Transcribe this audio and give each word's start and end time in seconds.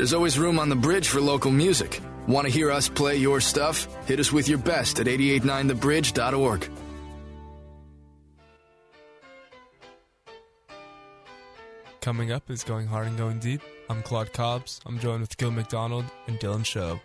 There's 0.00 0.14
always 0.14 0.38
room 0.38 0.58
on 0.58 0.70
the 0.70 0.76
bridge 0.76 1.08
for 1.08 1.20
local 1.20 1.50
music. 1.50 2.00
Want 2.26 2.46
to 2.46 2.50
hear 2.50 2.70
us 2.70 2.88
play 2.88 3.16
your 3.16 3.38
stuff? 3.38 3.86
Hit 4.06 4.18
us 4.18 4.32
with 4.32 4.48
your 4.48 4.56
best 4.56 4.98
at 4.98 5.04
889thebridge.org. 5.04 6.70
Coming 12.00 12.32
up 12.32 12.48
is 12.48 12.64
Going 12.64 12.86
Hard 12.86 13.08
and 13.08 13.18
Going 13.18 13.40
Deep. 13.40 13.60
I'm 13.90 14.02
Claude 14.02 14.32
Cobbs. 14.32 14.80
I'm 14.86 14.98
joined 14.98 15.20
with 15.20 15.36
Gil 15.36 15.50
McDonald 15.50 16.06
and 16.26 16.40
Dylan 16.40 16.64
Show. 16.64 16.98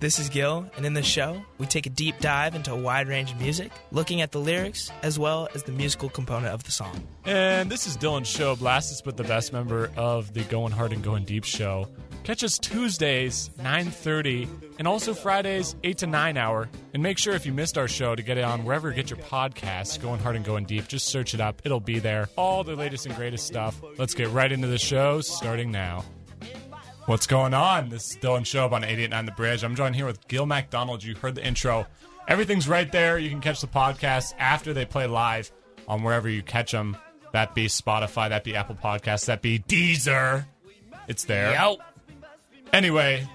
This 0.00 0.18
is 0.18 0.28
Gil, 0.28 0.70
and 0.76 0.84
in 0.84 0.92
this 0.92 1.06
show, 1.06 1.42
we 1.58 1.66
take 1.66 1.86
a 1.86 1.90
deep 1.90 2.18
dive 2.20 2.54
into 2.54 2.72
a 2.72 2.76
wide 2.76 3.08
range 3.08 3.32
of 3.32 3.40
music, 3.40 3.72
looking 3.92 4.20
at 4.20 4.32
the 4.32 4.40
lyrics 4.40 4.90
as 5.02 5.18
well 5.18 5.48
as 5.54 5.62
the 5.62 5.72
musical 5.72 6.08
component 6.08 6.52
of 6.52 6.64
the 6.64 6.70
song. 6.70 7.06
And 7.24 7.70
this 7.70 7.86
is 7.86 7.96
Dylan 7.96 8.26
Show, 8.26 8.56
Blastus, 8.56 9.02
but 9.02 9.16
the 9.16 9.24
best 9.24 9.52
member 9.52 9.90
of 9.96 10.32
the 10.34 10.42
Going 10.44 10.72
Hard 10.72 10.92
and 10.92 11.02
Going 11.02 11.24
Deep 11.24 11.44
show. 11.44 11.88
Catch 12.26 12.42
us 12.42 12.58
Tuesdays, 12.58 13.50
9.30, 13.60 14.48
and 14.80 14.88
also 14.88 15.14
Fridays, 15.14 15.76
8 15.84 15.98
to 15.98 16.08
9 16.08 16.36
hour. 16.36 16.68
And 16.92 17.00
make 17.00 17.18
sure 17.18 17.34
if 17.34 17.46
you 17.46 17.52
missed 17.52 17.78
our 17.78 17.86
show 17.86 18.16
to 18.16 18.22
get 18.24 18.36
it 18.36 18.42
on 18.42 18.64
wherever 18.64 18.88
you 18.88 18.96
get 18.96 19.10
your 19.10 19.20
podcasts, 19.20 20.02
Going 20.02 20.18
Hard 20.18 20.34
and 20.34 20.44
Going 20.44 20.64
Deep. 20.64 20.88
Just 20.88 21.06
search 21.06 21.34
it 21.34 21.40
up. 21.40 21.62
It'll 21.62 21.78
be 21.78 22.00
there. 22.00 22.28
All 22.34 22.64
the 22.64 22.74
latest 22.74 23.06
and 23.06 23.14
greatest 23.14 23.46
stuff. 23.46 23.80
Let's 23.96 24.12
get 24.12 24.28
right 24.30 24.50
into 24.50 24.66
the 24.66 24.76
show, 24.76 25.20
starting 25.20 25.70
now. 25.70 26.04
What's 27.04 27.28
going 27.28 27.54
on? 27.54 27.90
This 27.90 28.10
is 28.10 28.16
Dylan 28.16 28.44
Show 28.44 28.64
on 28.64 28.82
889 28.82 29.26
The 29.26 29.30
Bridge. 29.30 29.62
I'm 29.62 29.76
joined 29.76 29.94
here 29.94 30.06
with 30.06 30.26
Gil 30.26 30.46
MacDonald. 30.46 31.04
You 31.04 31.14
heard 31.14 31.36
the 31.36 31.46
intro. 31.46 31.86
Everything's 32.26 32.68
right 32.68 32.90
there. 32.90 33.20
You 33.20 33.30
can 33.30 33.40
catch 33.40 33.60
the 33.60 33.68
podcast 33.68 34.34
after 34.36 34.74
they 34.74 34.84
play 34.84 35.06
live 35.06 35.52
on 35.86 36.02
wherever 36.02 36.28
you 36.28 36.42
catch 36.42 36.72
them. 36.72 36.96
That 37.32 37.54
be 37.54 37.66
Spotify, 37.66 38.30
that 38.30 38.42
be 38.42 38.56
Apple 38.56 38.74
Podcasts, 38.74 39.26
that 39.26 39.42
be 39.42 39.60
Deezer. 39.60 40.44
It's 41.06 41.22
there. 41.22 41.54
Yo! 41.54 41.76
Anyway, 42.72 43.26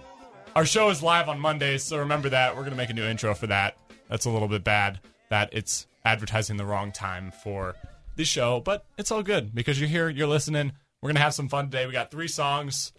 our 0.55 0.65
show 0.65 0.89
is 0.89 1.01
live 1.01 1.29
on 1.29 1.39
Mondays, 1.39 1.83
so 1.83 1.97
remember 1.99 2.29
that. 2.29 2.55
We're 2.55 2.61
going 2.61 2.71
to 2.71 2.77
make 2.77 2.89
a 2.89 2.93
new 2.93 3.05
intro 3.05 3.33
for 3.33 3.47
that. 3.47 3.77
That's 4.09 4.25
a 4.25 4.29
little 4.29 4.47
bit 4.47 4.63
bad 4.63 4.99
that 5.29 5.49
it's 5.53 5.87
advertising 6.03 6.57
the 6.57 6.65
wrong 6.65 6.91
time 6.91 7.31
for 7.43 7.75
the 8.15 8.25
show, 8.25 8.59
but 8.59 8.85
it's 8.97 9.11
all 9.11 9.23
good 9.23 9.55
because 9.55 9.79
you're 9.79 9.89
here, 9.89 10.09
you're 10.09 10.27
listening. 10.27 10.73
We're 11.01 11.07
going 11.07 11.15
to 11.15 11.21
have 11.21 11.33
some 11.33 11.49
fun 11.49 11.65
today. 11.65 11.85
We 11.87 11.93
got 11.93 12.11
three 12.11 12.27
songs. 12.27 12.91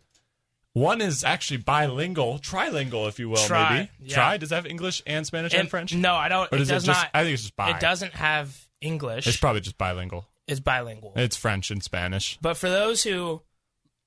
One 0.73 1.03
is 1.03 1.23
actually 1.23 1.59
bilingual, 1.59 2.39
trilingual, 2.39 3.07
if 3.07 3.19
you 3.19 3.29
will, 3.29 3.37
Tri, 3.37 3.75
maybe. 3.75 3.91
yeah. 4.01 4.15
Try? 4.15 4.37
Does 4.39 4.49
that 4.49 4.57
have 4.57 4.67
English 4.67 5.03
and 5.07 5.27
Spanish 5.27 5.53
and, 5.53 5.61
And- 5.61 5.71
French? 5.71 5.95
No, 5.95 6.15
I 6.15 6.29
don't. 6.29 6.51
Or 6.51 6.57
it 6.57 6.61
does 6.61 6.69
does 6.69 6.85
it 6.85 6.87
just, 6.87 7.03
not. 7.03 7.11
I 7.13 7.23
think 7.25 7.35
it's 7.35 7.43
just 7.43 7.57
bi. 7.57 7.71
It 7.71 7.81
doesn't 7.81 8.15
have 8.15 8.59
English. 8.81 9.27
It's 9.27 9.37
probably 9.37 9.61
just 9.61 9.77
bilingual. 9.77 10.27
it's 10.49 10.61
bilingual. 10.61 11.13
It's 11.15 11.37
French 11.37 11.71
and 11.71 11.83
Spanish. 11.83 12.39
But 12.41 12.57
for 12.57 12.71
those 12.71 13.03
who 13.05 13.43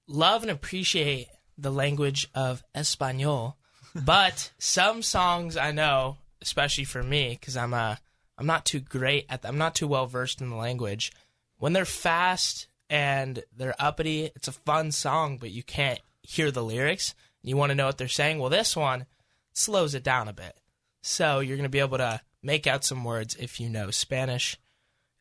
love 0.07 0.41
and 0.41 0.49
appreciate 0.49 1.27
the 1.57 1.71
language 1.71 2.29
of 2.33 2.63
Espanol, 2.73 3.57
but 3.95 4.51
some 4.57 5.01
songs 5.01 5.57
I 5.57 5.71
know, 5.71 6.17
especially 6.41 6.85
for 6.85 7.03
me, 7.03 7.37
because 7.39 7.57
I'm 7.57 7.73
a 7.73 7.99
I'm 8.37 8.45
not 8.45 8.65
too 8.65 8.79
great 8.79 9.25
at 9.29 9.45
I'm 9.45 9.57
not 9.57 9.75
too 9.75 9.87
well 9.87 10.07
versed 10.07 10.41
in 10.41 10.49
the 10.49 10.55
language. 10.55 11.11
When 11.57 11.73
they're 11.73 11.85
fast 11.85 12.67
and 12.89 13.43
they're 13.55 13.75
uppity, 13.79 14.25
it's 14.35 14.47
a 14.47 14.53
fun 14.53 14.91
song, 14.91 15.37
but 15.37 15.51
you 15.51 15.63
can't 15.63 15.99
hear 16.21 16.51
the 16.51 16.63
lyrics. 16.63 17.15
You 17.41 17.57
want 17.57 17.69
to 17.69 17.75
know 17.75 17.85
what 17.85 17.97
they're 17.97 18.07
saying. 18.07 18.39
Well, 18.39 18.49
this 18.49 18.75
one 18.75 19.05
slows 19.53 19.95
it 19.95 20.03
down 20.03 20.27
a 20.27 20.33
bit, 20.33 20.57
so 21.01 21.39
you're 21.39 21.57
going 21.57 21.63
to 21.63 21.69
be 21.69 21.79
able 21.79 21.99
to 21.99 22.21
make 22.43 22.67
out 22.67 22.83
some 22.83 23.03
words 23.03 23.35
if 23.35 23.59
you 23.59 23.69
know 23.69 23.91
Spanish. 23.91 24.57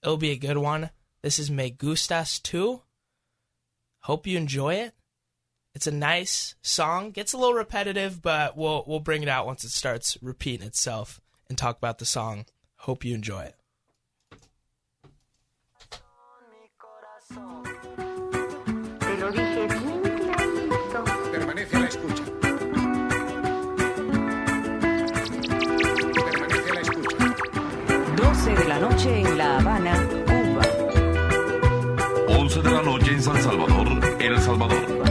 It'll 0.02 0.16
be 0.16 0.32
a 0.32 0.36
good 0.36 0.58
one. 0.58 0.90
This 1.22 1.38
is 1.38 1.50
Me 1.50 1.70
Gustas 1.70 2.42
Tu. 2.42 2.82
Hope 4.00 4.26
you 4.26 4.36
enjoy 4.36 4.74
it. 4.74 4.94
It's 5.74 5.88
a 5.88 5.90
nice 5.90 6.54
song. 6.62 7.10
Gets 7.10 7.32
a 7.32 7.36
little 7.36 7.54
repetitive, 7.54 8.22
but 8.22 8.56
we'll 8.56 8.84
we'll 8.86 9.00
bring 9.00 9.22
it 9.22 9.28
out 9.28 9.44
once 9.44 9.64
it 9.64 9.70
starts 9.70 10.16
repeating 10.22 10.66
itself 10.66 11.20
and 11.48 11.58
talk 11.58 11.76
about 11.76 11.98
the 11.98 12.06
song. 12.06 12.46
Hope 12.76 13.04
you 13.04 13.14
enjoy 13.14 13.42
it. 13.42 13.56
Te 19.00 19.16
lo 19.18 19.30
dije 19.32 19.66
bien 19.66 20.02
clarito. 20.02 21.04
Permanece 21.32 21.76
a 21.76 21.80
la 21.80 21.86
escucha. 21.86 22.24
Permanece 26.30 26.70
a 26.70 26.74
la 26.74 26.80
escucha. 26.80 27.16
12 28.16 28.54
de 28.54 28.64
la 28.68 28.78
noche 28.78 29.20
en 29.20 29.38
La 29.38 29.58
Habana, 29.58 30.08
Cuba. 30.26 30.62
11 32.38 32.62
de 32.62 32.70
la 32.70 32.82
noche 32.82 33.10
en 33.10 33.22
San 33.22 33.42
Salvador, 33.42 34.20
El 34.20 34.40
Salvador. 34.40 35.03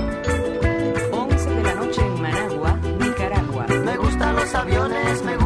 Aviones, 5.14 5.24
me 5.24 5.43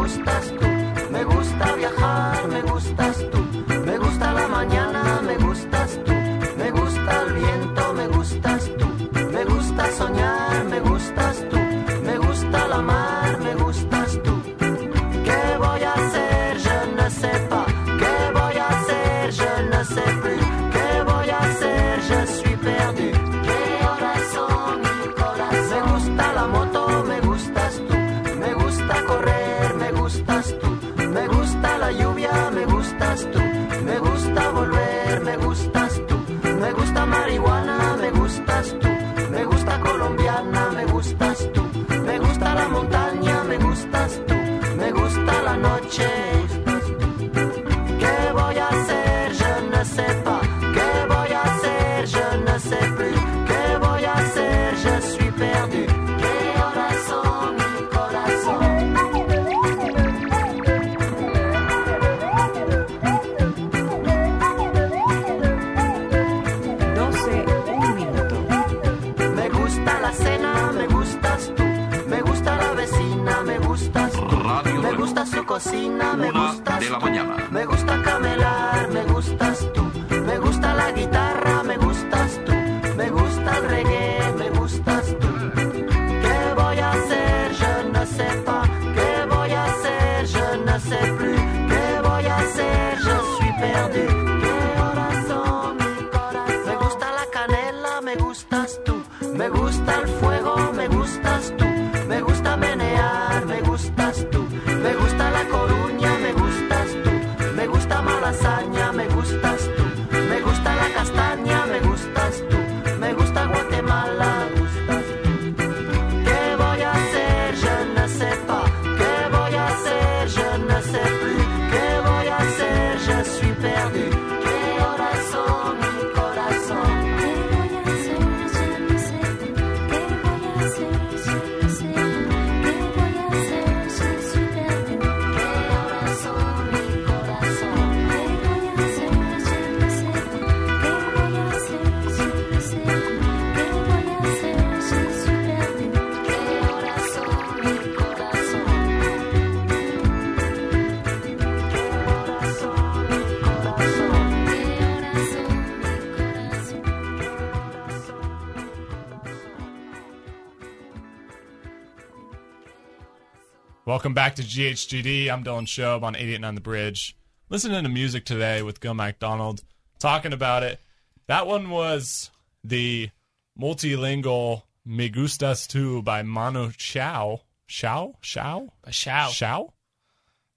Welcome 163.88 164.14
back 164.14 164.36
to 164.36 164.44
GHGD. 164.44 165.32
I'm 165.32 165.46
Dylan 165.46 165.66
Shobe 165.66 166.04
on 166.04 166.14
889 166.14 166.56
The 166.56 166.60
Bridge. 166.60 167.16
Listening 167.48 167.84
to 167.84 167.90
music 167.90 168.26
today 168.26 168.62
with 168.62 168.82
Gil 168.82 168.94
MacDonald, 168.94 169.64
talking 169.98 170.34
about 170.34 170.62
it. 170.64 170.82
That 171.28 171.48
one 171.48 171.70
was 171.70 172.30
the 172.66 173.12
multilingual 173.58 174.64
Me 174.86 175.10
Gustas 175.10 175.70
Tu 175.70 176.02
by 176.02 176.22
Manu 176.22 176.74
Chao. 176.74 177.44
Chao? 177.70 178.16
Chao? 178.22 178.74
Chao? 178.92 179.74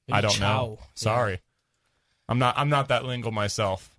Maybe 0.08 0.18
I 0.18 0.20
don't 0.22 0.32
chow. 0.32 0.64
know. 0.64 0.78
Sorry. 0.96 1.38
I'm 2.28 2.40
not 2.40 2.58
I'm 2.58 2.68
not 2.68 2.88
that 2.88 3.04
lingual 3.04 3.30
myself. 3.30 3.94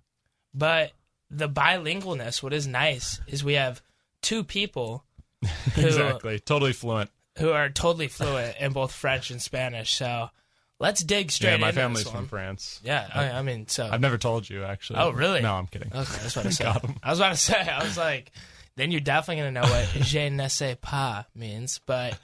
But 0.52 0.92
the 1.30 1.48
bilingualness, 1.48 2.42
what 2.42 2.52
is 2.52 2.66
nice 2.66 3.18
is 3.26 3.42
we 3.42 3.54
have 3.54 3.80
two 4.20 4.44
people 4.44 5.06
who, 5.74 5.86
exactly. 5.86 6.38
Totally 6.38 6.74
fluent. 6.74 7.08
Who 7.38 7.50
are 7.50 7.68
totally 7.70 8.08
fluent 8.08 8.56
in 8.58 8.72
both 8.72 8.92
French 8.92 9.30
and 9.30 9.40
Spanish. 9.40 9.94
So 9.94 10.30
let's 10.78 11.02
dig 11.02 11.30
straight 11.30 11.52
Yeah, 11.52 11.56
my 11.58 11.72
family's 11.72 12.08
from. 12.08 12.26
France. 12.26 12.80
Yeah, 12.82 13.08
I, 13.14 13.30
I 13.30 13.42
mean, 13.42 13.68
so 13.68 13.88
I've 13.90 14.00
never 14.00 14.18
told 14.18 14.48
you 14.48 14.64
actually. 14.64 14.98
Oh, 14.98 15.10
really? 15.10 15.40
No, 15.40 15.54
I'm 15.54 15.66
kidding. 15.66 15.88
Okay, 15.88 16.20
I 16.20 16.24
was 16.24 16.36
about 16.36 16.44
to 16.44 16.52
say. 16.52 16.64
I 17.02 17.10
was 17.10 17.18
about 17.18 17.30
to 17.30 17.36
say. 17.36 17.60
I 17.60 17.82
was 17.84 17.96
like, 17.96 18.32
then 18.76 18.90
you're 18.90 19.00
definitely 19.00 19.42
gonna 19.42 19.52
know 19.52 19.70
what 19.70 19.88
"je 20.02 20.30
ne 20.30 20.48
sais 20.48 20.76
pas" 20.80 21.24
means. 21.34 21.80
But 21.86 22.18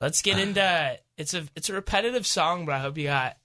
let's 0.00 0.22
get 0.22 0.38
into 0.38 0.98
it's 1.16 1.34
a 1.34 1.44
it's 1.56 1.68
a 1.68 1.74
repetitive 1.74 2.26
song, 2.26 2.66
but 2.66 2.74
I 2.74 2.78
hope 2.80 2.98
you 2.98 3.04
got 3.04 3.36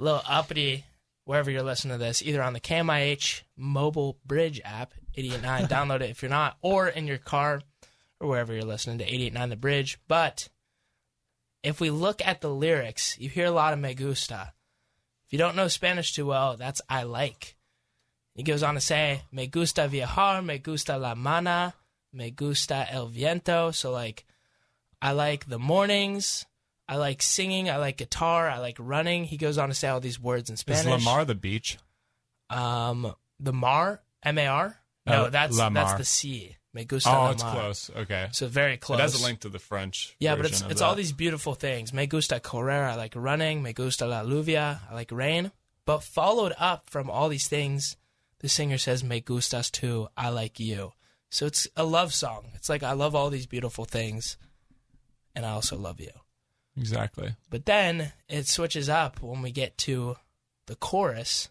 a 0.00 0.04
little 0.04 0.22
uppity 0.26 0.84
wherever 1.24 1.50
you're 1.50 1.62
listening 1.62 1.98
to 1.98 2.02
this, 2.02 2.22
either 2.22 2.42
on 2.42 2.54
the 2.54 2.60
KMIH 2.60 3.42
mobile 3.54 4.18
bridge 4.24 4.62
app, 4.64 4.94
889. 5.14 5.66
download 5.68 6.00
it 6.00 6.10
if 6.10 6.22
you're 6.22 6.30
not, 6.30 6.56
or 6.62 6.88
in 6.88 7.06
your 7.06 7.18
car 7.18 7.60
or 8.20 8.28
wherever 8.28 8.52
you're 8.52 8.62
listening 8.62 8.98
to 8.98 9.04
889 9.04 9.48
The 9.50 9.56
Bridge. 9.56 9.98
But 10.08 10.48
if 11.62 11.80
we 11.80 11.90
look 11.90 12.20
at 12.24 12.40
the 12.40 12.50
lyrics, 12.50 13.18
you 13.18 13.28
hear 13.28 13.46
a 13.46 13.50
lot 13.50 13.72
of 13.72 13.78
me 13.78 13.94
gusta. 13.94 14.52
If 15.26 15.32
you 15.32 15.38
don't 15.38 15.56
know 15.56 15.68
Spanish 15.68 16.12
too 16.14 16.26
well, 16.26 16.56
that's 16.56 16.80
I 16.88 17.02
like. 17.02 17.56
He 18.34 18.42
goes 18.42 18.62
on 18.62 18.74
to 18.74 18.80
say, 18.80 19.22
Me 19.32 19.46
gusta 19.46 19.88
viajar, 19.88 20.42
me 20.42 20.58
gusta 20.58 20.96
la 20.96 21.14
mana, 21.14 21.74
me 22.12 22.30
gusta 22.30 22.86
el 22.90 23.08
viento. 23.08 23.72
So, 23.72 23.90
like, 23.90 24.24
I 25.02 25.12
like 25.12 25.46
the 25.46 25.58
mornings, 25.58 26.46
I 26.88 26.96
like 26.96 27.20
singing, 27.20 27.68
I 27.68 27.76
like 27.76 27.98
guitar, 27.98 28.48
I 28.48 28.58
like 28.58 28.76
running. 28.78 29.24
He 29.24 29.36
goes 29.36 29.58
on 29.58 29.68
to 29.68 29.74
say 29.74 29.88
all 29.88 30.00
these 30.00 30.20
words 30.20 30.50
in 30.50 30.56
Spanish. 30.56 30.86
Is 30.86 31.04
Lamar 31.04 31.24
the 31.24 31.34
beach? 31.34 31.78
Um, 32.48 33.12
the 33.40 33.52
Mar, 33.52 34.00
M 34.22 34.38
A 34.38 34.46
R? 34.46 34.76
No, 35.06 35.24
Uh, 35.26 35.30
that's 35.30 35.56
that's 35.56 35.92
the 35.98 36.04
C. 36.04 36.56
Me 36.74 36.84
gusta 36.84 37.10
Oh, 37.10 37.30
it's 37.30 37.42
close. 37.42 37.90
Okay. 37.96 38.28
So 38.32 38.46
very 38.46 38.76
close. 38.76 38.98
It 38.98 39.02
has 39.02 39.20
a 39.20 39.24
link 39.24 39.40
to 39.40 39.48
the 39.48 39.58
French. 39.58 40.14
Yeah, 40.20 40.36
but 40.36 40.46
it's 40.46 40.60
it's 40.62 40.80
that. 40.80 40.82
all 40.82 40.94
these 40.94 41.12
beautiful 41.12 41.54
things. 41.54 41.92
Me 41.92 42.06
gusta 42.06 42.40
correr, 42.40 42.90
I 42.90 42.94
like 42.94 43.14
running. 43.16 43.62
Me 43.62 43.72
gusta 43.72 44.06
la 44.06 44.22
lluvia, 44.22 44.80
I 44.90 44.94
like 44.94 45.10
rain. 45.10 45.50
But 45.86 46.02
followed 46.02 46.54
up 46.58 46.90
from 46.90 47.08
all 47.08 47.30
these 47.30 47.48
things, 47.48 47.96
the 48.40 48.48
singer 48.48 48.76
says, 48.76 49.02
Me 49.02 49.20
gustas 49.22 49.70
tu, 49.70 50.08
I 50.16 50.28
like 50.28 50.60
you. 50.60 50.92
So 51.30 51.46
it's 51.46 51.66
a 51.76 51.84
love 51.84 52.12
song. 52.12 52.50
It's 52.54 52.68
like 52.68 52.82
I 52.82 52.92
love 52.92 53.14
all 53.14 53.30
these 53.30 53.46
beautiful 53.46 53.84
things, 53.84 54.36
and 55.34 55.44
I 55.44 55.50
also 55.50 55.76
love 55.76 56.00
you. 56.00 56.12
Exactly. 56.76 57.34
But 57.50 57.66
then 57.66 58.12
it 58.28 58.46
switches 58.46 58.88
up 58.88 59.22
when 59.22 59.42
we 59.42 59.50
get 59.50 59.76
to 59.78 60.16
the 60.66 60.76
chorus, 60.76 61.48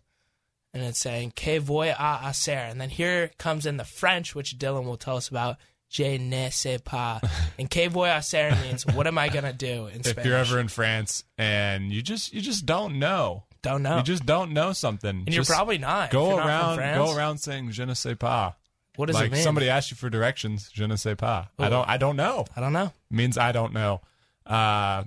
and 0.74 0.84
it's 0.84 1.00
saying 1.00 1.32
"Que 1.36 1.60
voy 1.60 1.90
a 1.92 1.96
hacer," 1.96 2.52
and 2.70 2.80
then 2.80 2.90
here 2.90 3.32
comes 3.38 3.66
in 3.66 3.78
the 3.78 3.84
French, 3.86 4.36
which 4.36 4.58
Dylan 4.58 4.86
will 4.86 4.98
tell 4.98 5.18
us 5.18 5.30
about. 5.30 5.58
Je 5.90 6.18
ne 6.18 6.50
sais 6.50 6.80
pas, 6.84 7.22
and 7.58 7.70
"Que 7.70 7.90
voy 7.90 8.10
a 8.10 8.16
hacer" 8.20 8.52
means 8.62 8.86
"What 8.86 9.08
am 9.08 9.18
I 9.18 9.30
gonna 9.30 9.54
do?" 9.54 9.88
in 9.88 10.02
If 10.02 10.08
Spanish. 10.08 10.26
you're 10.26 10.36
ever 10.38 10.60
in 10.60 10.68
France 10.68 11.24
and 11.38 11.94
you 11.94 12.02
just 12.02 12.34
you 12.34 12.42
just 12.42 12.66
don't 12.66 13.00
know, 13.00 13.44
don't 13.62 13.84
know, 13.84 13.96
you 13.98 14.04
just 14.04 14.26
don't 14.26 14.52
know 14.52 14.74
something, 14.74 15.24
and 15.26 15.34
you're 15.34 15.46
probably 15.46 15.78
not. 15.78 16.12
Go 16.12 16.28
you're 16.28 16.38
not 16.40 16.46
around 16.48 16.76
France. 16.76 16.98
go 16.98 17.16
around 17.18 17.38
saying 17.38 17.72
"Je 17.72 17.86
ne 17.86 17.94
sais 17.94 18.16
pas." 18.16 18.54
What 18.98 19.06
does 19.06 19.16
like 19.16 19.28
it 19.28 19.32
mean? 19.32 19.44
somebody 19.44 19.70
asks 19.70 19.90
you 19.92 19.96
for 19.96 20.10
directions, 20.10 20.70
"Je 20.74 20.86
ne 20.86 20.96
sais 20.98 21.16
pas." 21.16 21.48
I 21.58 21.70
don't 21.70 21.88
I 21.88 21.96
don't 21.96 22.18
know. 22.18 22.46
I 22.54 22.60
don't 22.60 22.74
know. 22.74 22.92
means 23.10 23.38
I 23.38 23.54
don't 23.54 23.72
know. 23.72 24.02
Uh, 24.46 25.06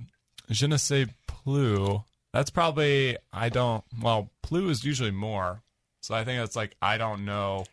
je 0.49 0.65
ne 0.65 0.77
sais 0.77 1.05
plus. 1.27 2.01
That's 2.33 2.49
probably 2.49 3.17
I 3.33 3.49
don't. 3.49 3.83
Well, 4.01 4.29
plus 4.41 4.63
is 4.63 4.83
usually 4.85 5.11
more, 5.11 5.61
so 6.01 6.15
I 6.15 6.23
think 6.23 6.39
that's 6.39 6.55
like 6.55 6.75
I 6.81 6.97
don't 6.97 7.25
know 7.25 7.65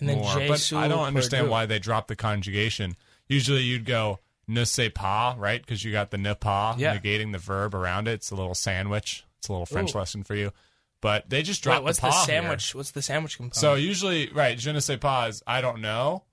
And 0.00 0.08
then 0.08 0.18
more. 0.18 0.34
But 0.48 0.72
I 0.74 0.88
don't 0.88 1.04
understand 1.06 1.48
why 1.50 1.66
they 1.66 1.78
drop 1.78 2.08
the 2.08 2.16
conjugation. 2.16 2.96
Usually 3.28 3.62
you'd 3.62 3.84
go 3.86 4.18
ne 4.46 4.64
sais 4.64 4.90
pas, 4.94 5.36
right? 5.38 5.60
Because 5.60 5.82
you 5.82 5.92
got 5.92 6.10
the 6.10 6.18
ne 6.18 6.34
pas 6.34 6.76
Yeah. 6.78 6.96
negating 6.96 7.32
the 7.32 7.38
verb 7.38 7.74
around 7.74 8.06
it. 8.08 8.12
It's 8.14 8.30
a 8.30 8.34
little 8.36 8.54
sandwich. 8.54 9.24
It's 9.38 9.48
a 9.48 9.52
little 9.52 9.66
French 9.66 9.94
Ooh. 9.94 9.98
lesson 9.98 10.22
for 10.24 10.34
you. 10.34 10.52
But 11.00 11.28
they 11.30 11.42
just 11.42 11.66
Wait, 11.66 11.82
what's 11.82 11.98
the 11.98 12.06
the, 12.06 12.10
pas 12.12 12.26
here. 12.26 12.40
sandwich? 12.42 12.74
What's 12.74 12.90
the 12.90 13.02
sandwich 13.02 13.36
component? 13.36 13.54
So 13.56 13.74
usually, 13.74 14.28
right? 14.30 14.58
Je 14.58 14.72
ne 14.72 14.80
sais 14.80 14.96
pas 14.98 15.28
is 15.28 15.42
I 15.46 15.60
don't 15.60 15.80
know. 15.80 16.24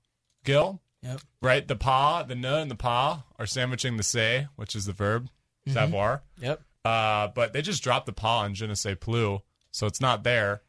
Gil, 0.44 0.80
Yep. 1.02 1.20
right? 1.42 1.66
The 1.66 1.76
pa, 1.76 2.22
the 2.24 2.34
ne, 2.34 2.60
and 2.62 2.70
the 2.70 2.74
pa 2.76 3.24
are 3.38 3.46
sandwiching 3.46 3.96
the 3.96 4.02
say, 4.02 4.48
which 4.56 4.74
is 4.76 4.84
the 4.86 4.92
verb 4.92 5.28
Mm-hmm. 5.66 5.72
savoir. 5.72 6.22
Yep. 6.40 6.62
Uh, 6.84 7.28
but 7.34 7.52
they 7.52 7.62
just 7.62 7.82
dropped 7.82 8.06
the 8.06 8.12
pa 8.12 8.40
on 8.40 8.54
je 8.54 8.66
ne 8.66 8.74
sais 8.74 8.96
plus, 9.00 9.40
so 9.70 9.86
it's 9.86 10.00
not 10.00 10.22
there. 10.24 10.62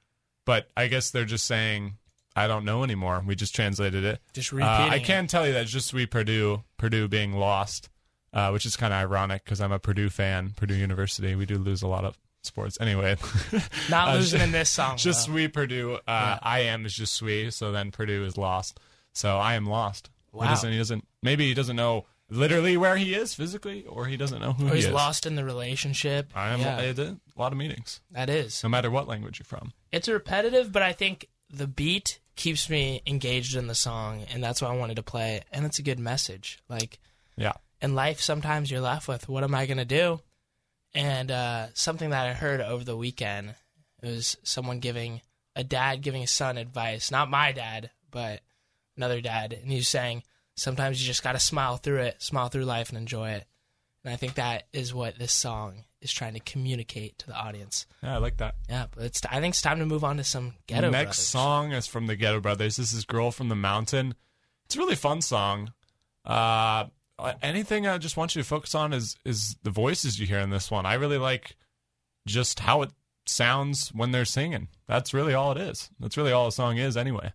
But 0.46 0.70
I 0.78 0.88
guess 0.88 1.12
they're 1.12 1.26
just 1.26 1.46
saying 1.46 1.96
I 2.36 2.48
don't 2.48 2.66
know 2.66 2.84
anymore. 2.84 3.24
We 3.26 3.36
just 3.36 3.56
translated 3.56 4.04
it. 4.04 4.20
Just 4.34 4.52
Uh, 4.54 4.58
repeating. 4.58 4.92
I 4.94 4.96
it. 4.98 5.04
can 5.06 5.28
tell 5.28 5.48
you 5.48 5.54
that 5.54 5.68
just 5.68 5.94
we 5.94 6.06
Purdue, 6.06 6.64
Purdue 6.78 7.08
being 7.08 7.34
lost, 7.34 7.90
uh, 8.34 8.50
which 8.52 8.66
is 8.66 8.76
kind 8.76 8.94
of 8.94 9.00
ironic 9.00 9.44
because 9.46 9.62
I'm 9.62 9.72
a 9.72 9.80
Purdue 9.80 10.10
fan. 10.10 10.52
Purdue 10.56 10.76
University, 10.76 11.34
we 11.36 11.46
do 11.46 11.58
lose 11.58 11.82
a 11.82 11.88
lot 11.88 12.04
of 12.06 12.18
sports. 12.44 12.78
Anyway, 12.82 13.16
Not 13.90 14.10
uh, 14.14 14.14
losing 14.16 14.42
in 14.42 14.52
this 14.52 14.70
song. 14.70 14.98
just 14.98 15.30
we 15.30 15.48
Purdue. 15.48 15.96
Uh, 16.08 16.38
I 16.42 16.60
am 16.60 16.86
is 16.86 16.94
just 16.94 17.22
we. 17.22 17.50
So 17.52 17.72
then 17.72 17.92
Purdue 17.92 18.24
is 18.26 18.38
lost. 18.38 18.80
So 19.14 19.38
I 19.38 19.54
am 19.56 19.66
lost. 19.66 20.10
He 20.32 20.38
Wow. 20.40 20.50
doesn't. 20.50 20.72
He 20.72 20.78
doesn't. 20.78 21.08
Maybe 21.24 21.48
he 21.48 21.54
doesn't 21.54 21.78
know 21.78 22.06
literally 22.30 22.75
where 22.77 22.98
he 22.98 23.13
is 23.13 23.33
physically, 23.36 23.86
or 23.86 24.06
he 24.07 24.18
doesn't 24.18 24.39
know 24.42 24.54
who 24.54 24.66
Or 24.68 24.69
he 24.71 24.76
he's 24.78 24.85
is. 24.85 24.92
lost 24.92 25.26
in 25.26 25.35
the 25.35 25.44
relationship. 25.45 26.31
I 26.35 26.50
am. 26.50 26.59
Yeah, 26.59 26.80
a 26.81 27.40
lot 27.40 27.52
of 27.52 27.57
meetings, 27.57 28.02
that 28.11 28.30
is. 28.30 28.64
no 28.64 28.69
matter 28.69 28.90
what 28.92 29.07
language 29.07 29.40
you're 29.40 29.45
from. 29.45 29.73
It's 29.92 30.07
repetitive, 30.07 30.71
but 30.71 30.81
I 30.83 30.94
think 30.94 31.28
the 31.50 31.68
beat 31.68 32.19
keeps 32.35 32.69
me 32.69 33.02
engaged 33.06 33.56
in 33.56 33.68
the 33.68 33.76
song, 33.76 34.26
and 34.33 34.44
that's 34.44 34.61
why 34.61 34.69
I 34.69 34.76
wanted 34.78 34.95
to 34.95 35.04
play 35.04 35.35
it. 35.35 35.45
And 35.52 35.66
it's 35.66 35.80
a 35.80 35.83
good 35.83 36.00
message. 36.00 36.59
Like 36.68 37.00
Yeah. 37.38 37.54
in 37.81 37.95
life, 37.95 38.19
sometimes 38.19 38.69
you're 38.71 38.81
left 38.81 39.07
with, 39.07 39.30
"What 39.30 39.44
am 39.44 39.56
I 39.56 39.66
going 39.66 39.78
to 39.78 39.85
do?" 39.85 40.19
And 40.94 41.30
uh, 41.30 41.68
something 41.73 42.09
that 42.09 42.26
I 42.28 42.33
heard 42.33 42.61
over 42.61 42.83
the 42.83 42.97
weekend 42.97 43.56
it 44.02 44.07
was 44.09 44.38
someone 44.44 44.80
giving 44.80 45.21
a 45.56 45.64
dad 45.64 46.02
giving 46.02 46.21
his 46.21 46.31
son 46.31 46.57
advice, 46.57 47.09
not 47.11 47.30
my 47.30 47.52
dad, 47.52 47.90
but 48.11 48.42
another 48.97 49.21
dad, 49.21 49.54
and 49.54 49.69
he 49.71 49.78
was 49.78 49.88
saying, 49.88 50.23
"Sometimes 50.56 51.02
you 51.02 51.07
just 51.07 51.24
got 51.24 51.33
to 51.33 51.40
smile 51.40 51.78
through 51.78 52.02
it, 52.02 52.21
smile 52.21 52.50
through 52.50 52.66
life, 52.66 52.90
and 52.90 52.97
enjoy 52.97 53.31
it." 53.31 53.45
And 54.04 54.14
I 54.14 54.18
think 54.18 54.35
that 54.35 54.68
is 54.71 54.94
what 54.94 55.18
this 55.18 55.33
song 55.33 55.85
is 56.02 56.12
trying 56.12 56.35
to 56.35 56.40
communicate 56.40 57.18
to 57.19 57.28
the 57.28 57.35
audience. 57.35 57.88
Yeah, 58.04 58.16
I 58.16 58.18
like 58.18 58.38
that. 58.38 58.56
Yeah, 58.69 58.85
but 58.95 59.04
it's. 59.06 59.21
I 59.26 59.40
think 59.40 59.54
it's 59.54 59.62
time 59.62 59.80
to 59.80 59.85
move 59.85 60.04
on 60.04 60.18
to 60.18 60.24
some 60.24 60.54
ghetto. 60.68 60.90
Next 60.92 61.18
Brothers. 61.18 61.28
song 61.28 61.71
is 61.71 61.88
from 61.88 62.07
the 62.07 62.16
Ghetto 62.16 62.40
Brothers. 62.40 62.78
This 62.78 62.94
is 62.94 63.06
"Girl 63.06 63.31
from 63.31 63.50
the 63.50 63.56
Mountain." 63.56 64.16
It's 64.66 64.76
a 64.76 64.80
really 64.80 64.95
fun 64.95 65.21
song. 65.21 65.74
Uh, 66.24 66.85
anything 67.42 67.88
I 67.88 67.97
just 67.97 68.18
want 68.18 68.35
you 68.35 68.42
to 68.42 68.47
focus 68.47 68.76
on 68.76 68.94
is 68.94 69.16
is 69.26 69.56
the 69.64 69.69
voices 69.71 70.19
you 70.19 70.26
hear 70.28 70.40
in 70.40 70.50
this 70.50 70.69
one. 70.69 70.85
I 70.85 70.95
really 70.95 71.18
like 71.18 71.56
just 72.28 72.59
how 72.59 72.81
it 72.81 72.92
sounds 73.26 73.90
when 73.90 74.12
they're 74.12 74.26
singing. 74.26 74.68
That's 74.88 75.14
really 75.14 75.33
all 75.33 75.52
it 75.52 75.57
is. 75.57 75.90
That's 76.00 76.18
really 76.18 76.31
all 76.31 76.47
a 76.47 76.52
song 76.52 76.78
is, 76.78 76.97
anyway. 76.97 77.33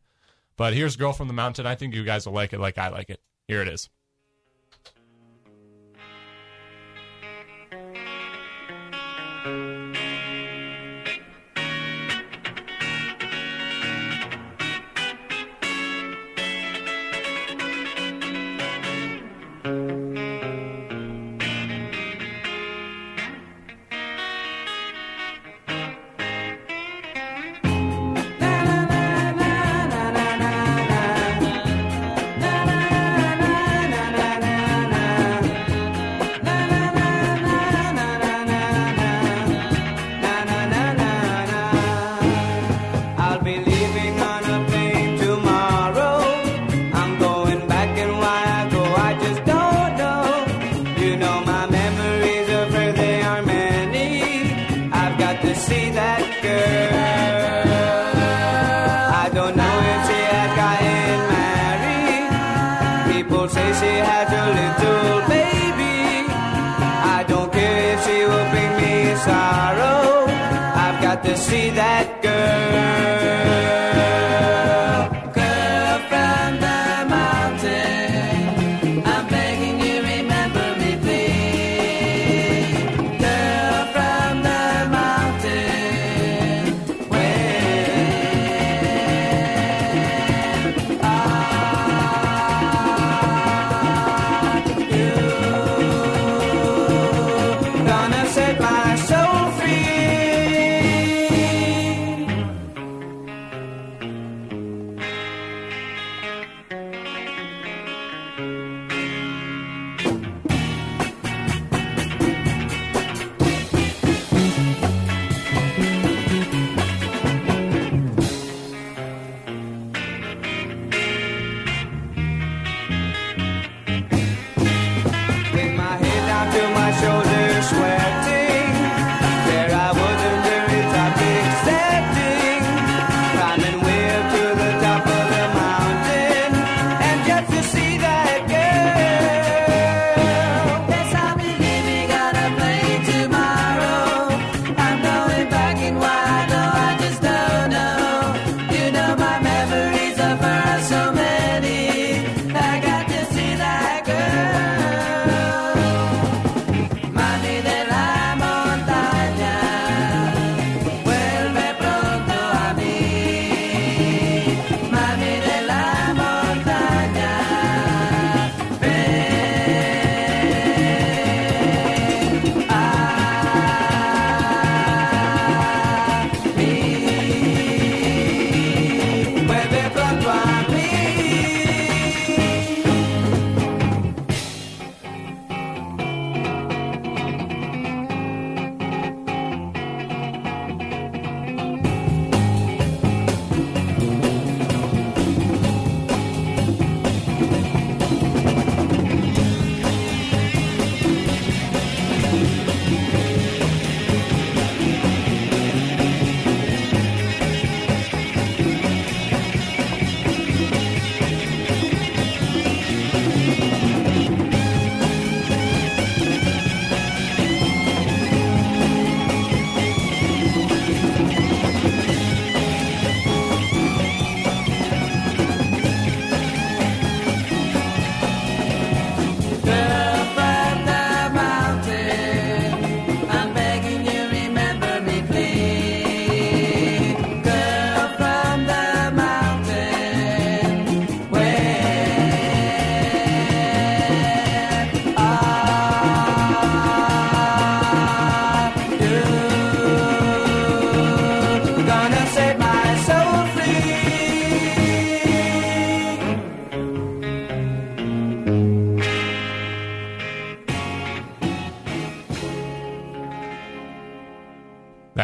But 0.61 0.75
here's 0.75 0.95
"Girl 0.97 1.15
from 1.15 1.27
the 1.27 1.33
Mountain." 1.33 1.65
I 1.65 1.75
think 1.75 1.95
you 1.95 2.05
guys 2.05 2.27
will 2.27 2.35
like 2.35 2.53
it, 2.53 2.61
like 2.61 2.77
I 2.77 2.89
like 2.89 3.09
it. 3.09 3.23
Here 3.49 3.63
it 3.63 3.69
is. 3.69 3.89
see 55.71 55.91
that. 55.91 56.10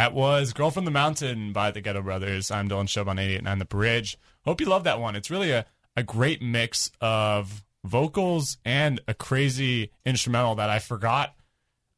That 0.07 0.15
was 0.15 0.53
Girl 0.53 0.71
from 0.71 0.85
the 0.85 0.93
Mountain 0.93 1.53
by 1.53 1.73
the 1.73 1.81
Ghetto 1.81 2.01
Brothers. 2.01 2.53
I'm 2.53 2.69
Dylan 2.69 2.89
Show 2.89 3.01
on 3.09 3.17
88.9 3.17 3.59
The 3.59 3.65
Bridge. 3.65 4.17
Hope 4.45 4.61
you 4.61 4.69
love 4.69 4.85
that 4.85 5.01
one. 5.01 5.17
It's 5.17 5.33
really 5.33 5.51
a, 5.51 5.67
a 5.97 6.05
great 6.05 6.41
mix 6.41 6.93
of 7.01 7.65
vocals 7.83 8.57
and 8.65 9.01
a 9.09 9.15
crazy 9.15 9.91
instrumental 10.05 10.55
that 10.55 10.71
I 10.71 10.79
forgot 10.79 11.35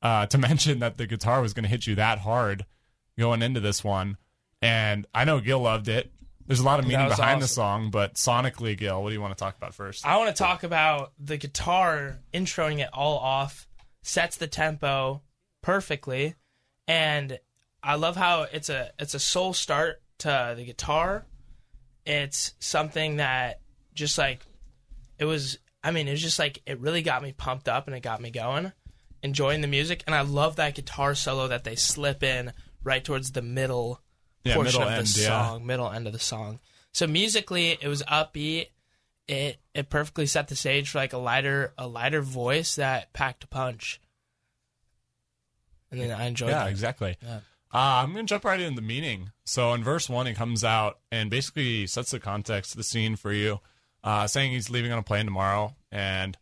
uh, 0.01 0.25
to 0.25 0.39
mention 0.49 0.79
that 0.79 0.97
the 0.97 1.07
guitar 1.07 1.43
was 1.43 1.53
going 1.53 1.65
to 1.65 1.69
hit 1.69 1.87
you 1.87 1.97
that 1.97 2.21
hard 2.21 2.65
going 3.19 3.43
into 3.43 3.61
this 3.61 3.85
one. 3.85 4.17
And 4.63 5.07
I 5.15 5.27
know 5.27 5.39
Gil 5.39 5.61
loved 5.61 5.89
it. 5.89 6.11
There's 6.47 6.61
a 6.61 6.65
lot 6.65 6.79
of 6.79 6.87
meaning 6.87 7.11
behind 7.11 7.43
the 7.43 7.47
song, 7.47 7.91
but 7.91 8.15
sonically, 8.15 8.75
Gil, 8.75 9.03
what 9.03 9.11
do 9.11 9.15
you 9.17 9.21
want 9.21 9.37
to 9.37 9.39
talk 9.39 9.55
about 9.59 9.75
first? 9.75 10.07
I 10.07 10.17
want 10.17 10.35
to 10.35 10.43
talk 10.43 10.63
about 10.63 11.13
the 11.19 11.37
guitar 11.37 12.21
introing 12.33 12.79
it 12.79 12.89
all 12.91 13.19
off, 13.19 13.69
sets 14.01 14.39
the 14.39 14.47
tempo 14.47 15.21
perfectly, 15.61 16.37
and 16.87 17.39
I 17.83 17.95
love 17.95 18.17
how 18.17 18.43
it's 18.43 18.69
a 18.69 18.91
it's 18.99 19.15
a 19.15 19.19
soul 19.21 19.53
start 19.53 20.03
to 20.19 20.55
the 20.57 20.65
guitar. 20.65 21.25
It's 22.05 22.55
something 22.59 23.17
that 23.17 23.61
just 23.95 24.19
like 24.19 24.41
it 25.19 25.25
was. 25.25 25.59
I 25.85 25.91
mean, 25.93 26.09
it 26.09 26.13
was 26.13 26.23
just 26.23 26.39
like 26.39 26.61
it 26.67 26.81
really 26.81 27.03
got 27.03 27.23
me 27.23 27.33
pumped 27.33 27.69
up 27.69 27.87
and 27.87 27.97
it 27.97 28.01
got 28.03 28.21
me 28.21 28.31
going, 28.31 28.73
enjoying 29.23 29.61
the 29.61 29.69
music, 29.69 30.03
and 30.07 30.15
I 30.15 30.23
love 30.23 30.57
that 30.57 30.75
guitar 30.75 31.15
solo 31.15 31.49
that 31.49 31.65
they 31.65 31.77
slip 31.77 32.23
in 32.23 32.53
right 32.83 33.05
towards 33.05 33.33
the 33.33 33.43
middle 33.43 34.01
Yeah, 34.45 34.55
portion 34.55 34.81
middle 34.81 34.89
of 34.89 34.95
the 34.95 34.99
end, 35.01 35.17
yeah. 35.17 35.27
song, 35.49 35.67
middle 35.67 35.91
end 35.91 36.07
of 36.07 36.13
the 36.13 36.19
song. 36.19 36.59
So 36.93 37.07
musically, 37.07 37.71
it 37.81 37.87
was 37.87 38.03
upbeat. 38.05 38.69
It 39.29 39.59
it 39.75 39.89
perfectly 39.91 40.27
set 40.27 40.49
the 40.49 40.57
stage 40.57 40.89
for 40.91 40.99
like 40.99 41.13
a 41.13 41.19
lighter 41.19 41.75
a 41.79 41.87
lighter 41.87 42.23
voice 42.23 42.75
that 42.77 43.13
packed 43.13 43.45
a 43.45 43.47
punch. 43.47 44.01
And 45.91 46.01
then 46.01 46.11
I 46.11 46.27
enjoyed 46.27 46.51
Yeah, 46.51 46.65
that. 46.65 46.71
exactly. 46.71 47.17
Yeah. 47.23 47.41
Uh, 47.73 48.03
I'm 48.03 48.13
going 48.13 48.27
to 48.27 48.31
jump 48.31 48.45
right 48.45 48.61
into 48.61 48.77
the 48.77 48.87
meaning. 48.87 49.31
So 49.45 49.75
in 49.75 49.85
verse 49.85 50.09
one, 50.09 50.27
he 50.27 50.35
comes 50.35 50.65
out 50.65 50.99
and 51.13 51.31
basically 51.31 51.87
sets 51.87 52.11
the 52.11 52.21
context, 52.21 52.77
the 52.77 52.83
scene 52.83 53.17
for 53.17 53.33
you, 53.33 53.61
uh, 54.03 54.27
saying 54.27 54.53
he's 54.53 54.71
leaving 54.71 54.93
on 54.93 54.99
a 54.99 55.03
plane 55.03 55.27
tomorrow 55.27 55.75
and 55.93 56.39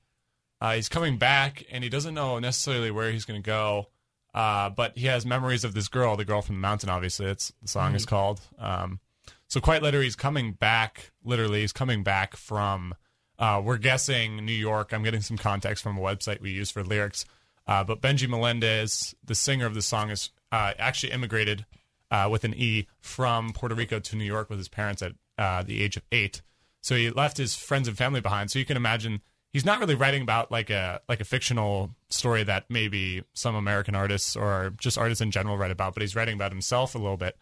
uh, 0.61 0.75
he's 0.75 0.89
coming 0.89 1.19
back 1.19 1.65
and 1.71 1.83
he 1.83 1.91
doesn't 1.91 2.15
know 2.15 2.39
necessarily 2.39 2.91
where 2.91 3.11
he's 3.11 3.25
going 3.25 3.43
to 3.43 3.47
go. 3.47 3.89
Uh, 4.35 4.69
but 4.69 4.97
he 4.99 5.07
has 5.07 5.25
memories 5.25 5.65
of 5.65 5.73
this 5.73 5.89
girl, 5.89 6.17
the 6.17 6.25
girl 6.25 6.43
from 6.43 6.57
the 6.57 6.61
mountain. 6.61 6.91
Obviously, 6.91 7.27
it's 7.27 7.53
the 7.63 7.69
song 7.69 7.95
is 7.95 8.05
called. 8.05 8.41
Um, 8.59 9.01
so 9.49 9.61
quite 9.61 9.83
literally, 9.83 10.05
he's 10.05 10.15
coming 10.15 10.53
back. 10.53 11.11
Literally, 11.25 11.63
he's 11.63 11.73
coming 11.73 12.03
back 12.03 12.37
from. 12.37 12.95
Uh, 13.39 13.63
we're 13.65 13.79
guessing 13.79 14.45
New 14.45 14.53
York. 14.53 14.93
I'm 14.93 15.03
getting 15.03 15.23
some 15.23 15.39
context 15.39 15.83
from 15.83 15.97
a 15.97 16.01
website 16.03 16.41
we 16.41 16.51
use 16.51 16.71
for 16.71 16.85
lyrics. 16.85 17.25
Uh, 17.67 17.83
but 17.83 18.03
Benji 18.03 18.29
Melendez, 18.29 19.15
the 19.25 19.35
singer 19.35 19.65
of 19.65 19.75
the 19.75 19.83
song, 19.83 20.11
is 20.11 20.31
uh, 20.53 20.73
actually 20.79 21.13
immigrated 21.13 21.67
uh, 22.11 22.29
with 22.31 22.45
an 22.45 22.55
E 22.55 22.87
from 23.01 23.53
Puerto 23.53 23.75
Rico 23.75 23.99
to 23.99 24.17
New 24.17 24.25
York 24.25 24.49
with 24.49 24.59
his 24.59 24.69
parents 24.69 25.03
at 25.03 25.13
uh, 25.39 25.63
the 25.63 25.83
age 25.83 25.97
of 25.97 26.05
eight. 26.13 26.43
So 26.81 26.95
he 26.95 27.11
left 27.11 27.37
his 27.37 27.57
friends 27.57 27.89
and 27.89 27.97
family 27.99 28.21
behind. 28.21 28.51
So 28.51 28.59
you 28.59 28.65
can 28.65 28.77
imagine 28.77 29.21
he's 29.53 29.65
not 29.65 29.81
really 29.81 29.95
writing 29.95 30.23
about 30.23 30.51
like 30.53 30.71
a 30.71 31.01
like 31.09 31.21
a 31.21 31.25
fictional 31.25 31.91
story 32.09 32.45
that 32.45 32.67
maybe 32.69 33.25
some 33.33 33.55
American 33.55 33.95
artists 33.95 34.37
or 34.37 34.73
just 34.79 34.97
artists 34.97 35.21
in 35.21 35.31
general 35.31 35.57
write 35.57 35.71
about, 35.71 35.95
but 35.95 36.03
he's 36.03 36.15
writing 36.15 36.35
about 36.35 36.53
himself 36.53 36.95
a 36.95 36.99
little 36.99 37.17
bit. 37.17 37.37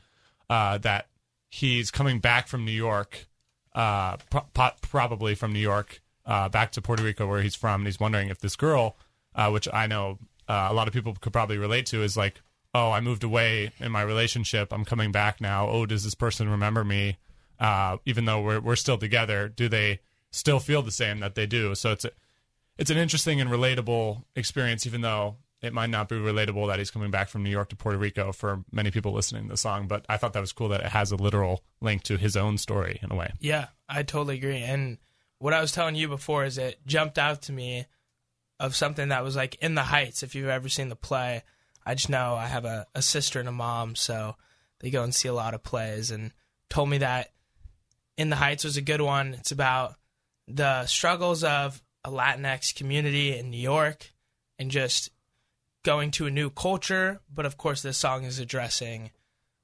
Uh, 0.49 0.79
that 0.79 1.09
he's 1.51 1.91
coming 1.91 2.21
back 2.21 2.49
from 2.49 2.65
New 2.65 2.73
York, 2.73 3.27
uh, 3.75 4.17
pro- 4.31 4.71
probably 4.81 5.35
from 5.35 5.53
New 5.53 5.59
York, 5.59 6.01
uh, 6.27 6.49
back 6.49 6.73
to 6.73 6.83
Puerto 6.83 7.03
Rico 7.03 7.27
where 7.27 7.43
he's 7.43 7.55
from, 7.55 7.81
and 7.81 7.87
he's 7.87 8.01
wondering 8.01 8.29
if 8.29 8.41
this 8.41 8.57
girl, 8.57 8.97
which 9.51 9.69
I 9.73 9.87
know 9.87 10.19
a 10.49 10.75
lot 10.75 10.87
of 10.87 10.95
people 10.95 11.15
could 11.21 11.33
probably 11.33 11.59
relate 11.59 11.87
to, 11.87 12.03
is 12.03 12.17
like, 12.17 12.43
oh, 12.75 12.91
I 12.91 13.01
moved 13.01 13.25
away 13.25 13.73
in 13.79 13.93
my 13.93 14.03
relationship, 14.03 14.73
I'm 14.73 14.85
coming 14.85 15.13
back 15.13 15.41
now. 15.41 15.69
Oh, 15.69 15.87
does 15.87 16.05
this 16.05 16.15
person 16.15 16.49
remember 16.49 16.85
me? 16.85 17.19
Uh, 17.61 17.99
even 18.05 18.25
though 18.25 18.41
we're 18.41 18.61
we're 18.61 18.77
still 18.77 18.99
together, 18.99 19.49
do 19.49 19.69
they 19.69 20.01
still 20.33 20.59
feel 20.59 20.83
the 20.83 20.91
same 20.91 21.21
that 21.21 21.37
they 21.37 21.47
do? 21.47 21.75
So 21.75 21.93
it's 21.93 22.05
a, 22.05 22.11
it's 22.77 22.91
an 22.91 22.97
interesting 22.97 23.41
and 23.41 23.49
relatable 23.49 24.25
experience, 24.35 24.87
even 24.87 25.03
though 25.03 25.37
it 25.63 25.73
might 25.73 25.91
not 25.91 26.09
be 26.09 26.17
relatable 26.17 26.67
that 26.67 26.79
he's 26.79 26.91
coming 26.91 27.11
back 27.11 27.29
from 27.29 27.43
New 27.43 27.51
York 27.51 27.71
to 27.71 27.77
Puerto 27.77 27.97
Rico 27.97 28.33
for 28.33 28.65
many 28.71 28.91
people 28.91 29.13
listening 29.13 29.45
to 29.45 29.51
the 29.51 29.57
song. 29.57 29.87
But 29.87 30.05
I 30.09 30.17
thought 30.17 30.33
that 30.33 30.41
was 30.41 30.53
cool 30.53 30.69
that 30.71 30.81
it 30.81 30.89
has 30.89 31.13
a 31.13 31.17
literal 31.17 31.63
link 31.81 32.03
to 32.05 32.19
his 32.19 32.37
own 32.37 32.59
story 32.59 32.99
in 33.03 33.13
a 33.13 33.15
way. 33.15 33.33
Yeah, 33.39 33.69
I 33.89 34.03
totally 34.03 34.37
agree. 34.37 34.59
And 34.59 34.99
what 35.39 35.55
I 35.55 35.61
was 35.61 35.73
telling 35.73 35.95
you 35.95 36.09
before 36.09 36.45
is 36.45 36.59
it 36.59 36.85
jumped 36.87 37.19
out 37.19 37.43
to 37.43 37.53
me 37.53 37.87
of 38.61 38.77
something 38.77 39.09
that 39.09 39.25
was 39.25 39.37
like 39.37 39.55
in 39.57 39.75
the 39.75 39.83
Heights. 39.83 40.23
If 40.23 40.35
you've 40.35 40.49
ever 40.49 40.69
seen 40.69 40.89
the 40.89 40.97
play, 40.97 41.45
I 41.87 41.95
just 41.95 42.09
know 42.09 42.35
I 42.35 42.47
have 42.47 42.65
a, 42.65 42.87
a 42.95 43.03
sister 43.03 43.41
and 43.41 43.49
a 43.49 43.53
mom, 43.53 43.95
so 43.95 44.37
they 44.81 44.91
go 44.91 45.03
and 45.03 45.15
see 45.15 45.29
a 45.29 45.35
lot 45.35 45.55
of 45.55 45.63
plays 45.63 46.11
and 46.11 46.33
told 46.69 46.89
me 46.89 46.99
that 46.99 47.31
in 48.17 48.31
the 48.31 48.37
Heights 48.37 48.65
was 48.65 48.77
a 48.77 48.83
good 48.83 49.01
one. 49.01 49.35
It's 49.35 49.53
about 49.53 49.97
the 50.47 50.87
struggles 50.87 51.45
of 51.45 51.83
a 52.05 52.11
Latinx 52.11 52.75
community 52.75 53.37
in 53.37 53.51
New 53.51 53.61
York 53.61 54.13
and 54.59 54.71
just 54.71 55.11
going 55.83 56.11
to 56.13 56.27
a 56.27 56.31
new 56.31 56.51
culture. 56.51 57.21
But 57.33 57.47
of 57.47 57.57
course, 57.57 57.83
this 57.83 57.97
song 57.97 58.25
is 58.25 58.39
addressing 58.39 59.11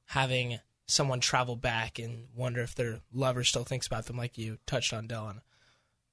having 0.06 0.58
someone 0.86 1.20
travel 1.20 1.54
back 1.56 1.98
and 1.98 2.26
wonder 2.34 2.60
if 2.60 2.74
their 2.74 2.98
lover 3.12 3.44
still 3.44 3.64
thinks 3.64 3.86
about 3.86 4.06
them, 4.06 4.16
like 4.16 4.36
you 4.36 4.58
touched 4.66 4.92
on, 4.92 5.06
Dylan. 5.06 5.40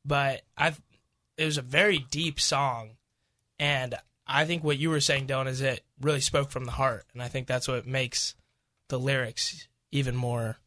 But 0.05 0.43
I've 0.57 0.81
it 1.37 1.45
was 1.45 1.57
a 1.57 1.63
very 1.63 1.99
deep 1.99 2.39
song, 2.39 2.97
and 3.59 3.95
I 4.25 4.45
think 4.45 4.63
what 4.63 4.79
you 4.79 4.89
were 4.89 4.99
saying, 4.99 5.27
Dylan, 5.27 5.47
is 5.47 5.61
it 5.61 5.83
really 6.01 6.21
spoke 6.21 6.51
from 6.51 6.65
the 6.65 6.71
heart, 6.71 7.05
and 7.13 7.21
I 7.21 7.27
think 7.27 7.47
that's 7.47 7.67
what 7.67 7.85
makes 7.87 8.35
the 8.89 8.99
lyrics 8.99 9.67
even 9.91 10.15
more. 10.15 10.57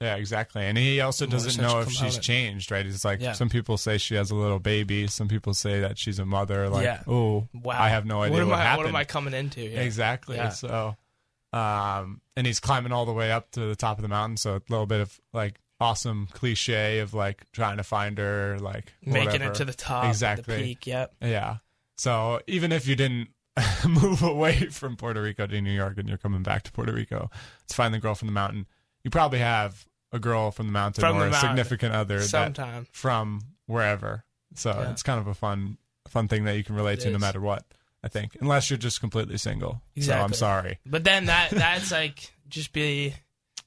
Yeah, 0.00 0.16
exactly. 0.16 0.62
And 0.62 0.76
he 0.76 1.00
also 1.00 1.24
doesn't 1.24 1.60
know 1.62 1.80
if 1.80 1.90
she's 1.90 2.18
changed, 2.18 2.70
right? 2.70 2.84
It's 2.84 3.02
like 3.04 3.20
Yeah. 3.22 3.32
some 3.32 3.48
people 3.48 3.78
say 3.78 3.96
she 3.96 4.14
has 4.16 4.30
a 4.30 4.34
little 4.34 4.58
baby. 4.58 5.06
Some 5.06 5.26
people 5.26 5.54
say 5.54 5.80
that 5.80 5.96
she's 5.98 6.18
a 6.18 6.26
mother. 6.26 6.68
Like, 6.68 6.84
Yeah. 6.84 7.02
oh, 7.06 7.48
Wow, 7.54 7.80
I 7.80 7.88
have 7.88 8.04
no 8.04 8.20
idea 8.22 8.40
what, 8.40 8.46
what, 8.48 8.52
am 8.56 8.60
I, 8.60 8.62
happened. 8.62 8.78
What 8.84 8.88
am 8.90 8.96
I 8.96 9.04
coming 9.04 9.32
into? 9.32 9.62
Yeah. 9.62 9.80
Exactly. 9.80 10.38
So, 10.50 10.96
um, 11.54 12.20
and 12.36 12.46
he's 12.46 12.60
climbing 12.60 12.92
all 12.92 13.06
the 13.06 13.14
way 13.14 13.32
up 13.32 13.50
to 13.52 13.60
the 13.60 13.76
top 13.76 13.96
of 13.96 14.02
the 14.02 14.08
mountain. 14.08 14.36
So 14.36 14.56
a 14.56 14.62
little 14.68 14.84
bit 14.86 15.00
of 15.00 15.18
like 15.32 15.58
awesome 15.80 16.28
cliche 16.32 16.98
of 16.98 17.14
like 17.14 17.50
trying 17.52 17.78
to 17.78 17.82
find 17.82 18.18
her, 18.18 18.58
like 18.58 18.92
Making 19.02 19.26
whatever. 19.32 19.52
it 19.52 19.54
to 19.56 19.64
the 19.64 19.72
top, 19.72 20.04
Exactly. 20.04 20.56
the 20.56 20.62
peak. 20.62 20.86
Yep. 20.86 21.14
Yeah. 21.22 21.56
So 21.96 22.40
even 22.46 22.70
if 22.72 22.86
you 22.86 22.96
didn't 22.96 23.28
move 23.88 24.22
away 24.22 24.66
from 24.66 24.96
Puerto 24.96 25.22
Rico 25.22 25.46
to 25.46 25.60
New 25.60 25.70
York 25.72 25.98
and 25.98 26.08
you're 26.08 26.18
coming 26.18 26.42
back 26.42 26.62
to 26.64 26.72
Puerto 26.72 26.92
Rico 26.92 27.30
to 27.68 27.74
find 27.74 27.92
the 27.94 27.98
girl 27.98 28.14
from 28.14 28.26
the 28.28 28.32
mountain, 28.32 28.66
you 29.02 29.10
probably 29.10 29.38
have 29.38 29.86
a 30.12 30.18
girl 30.18 30.50
from 30.50 30.66
the 30.66 30.72
mountain 30.72 31.00
From 31.00 31.16
or 31.16 31.20
the 31.20 31.26
a 31.26 31.30
mountain. 31.30 31.50
significant 31.50 31.94
other 31.94 32.20
that 32.20 32.86
from 32.92 33.40
wherever. 33.66 34.24
So 34.54 34.70
Yeah. 34.70 34.90
it's 34.90 35.02
kind 35.02 35.20
of 35.20 35.26
a 35.26 35.34
fun 35.34 35.78
fun 36.08 36.28
thing 36.28 36.44
that 36.44 36.56
you 36.56 36.62
can 36.64 36.76
relate 36.76 36.98
It 37.00 37.02
to 37.02 37.10
no 37.10 37.18
matter 37.18 37.40
what. 37.40 37.64
I 38.04 38.08
think, 38.08 38.36
unless 38.40 38.70
you're 38.70 38.76
just 38.76 39.00
completely 39.00 39.36
single. 39.38 39.82
Exactly. 39.96 40.20
So 40.20 40.24
I'm 40.24 40.32
sorry. 40.32 40.78
But 40.86 41.02
then 41.02 41.26
that 41.26 41.50
that's 41.50 41.90
like 41.90 42.30
just 42.48 42.72
be 42.72 43.14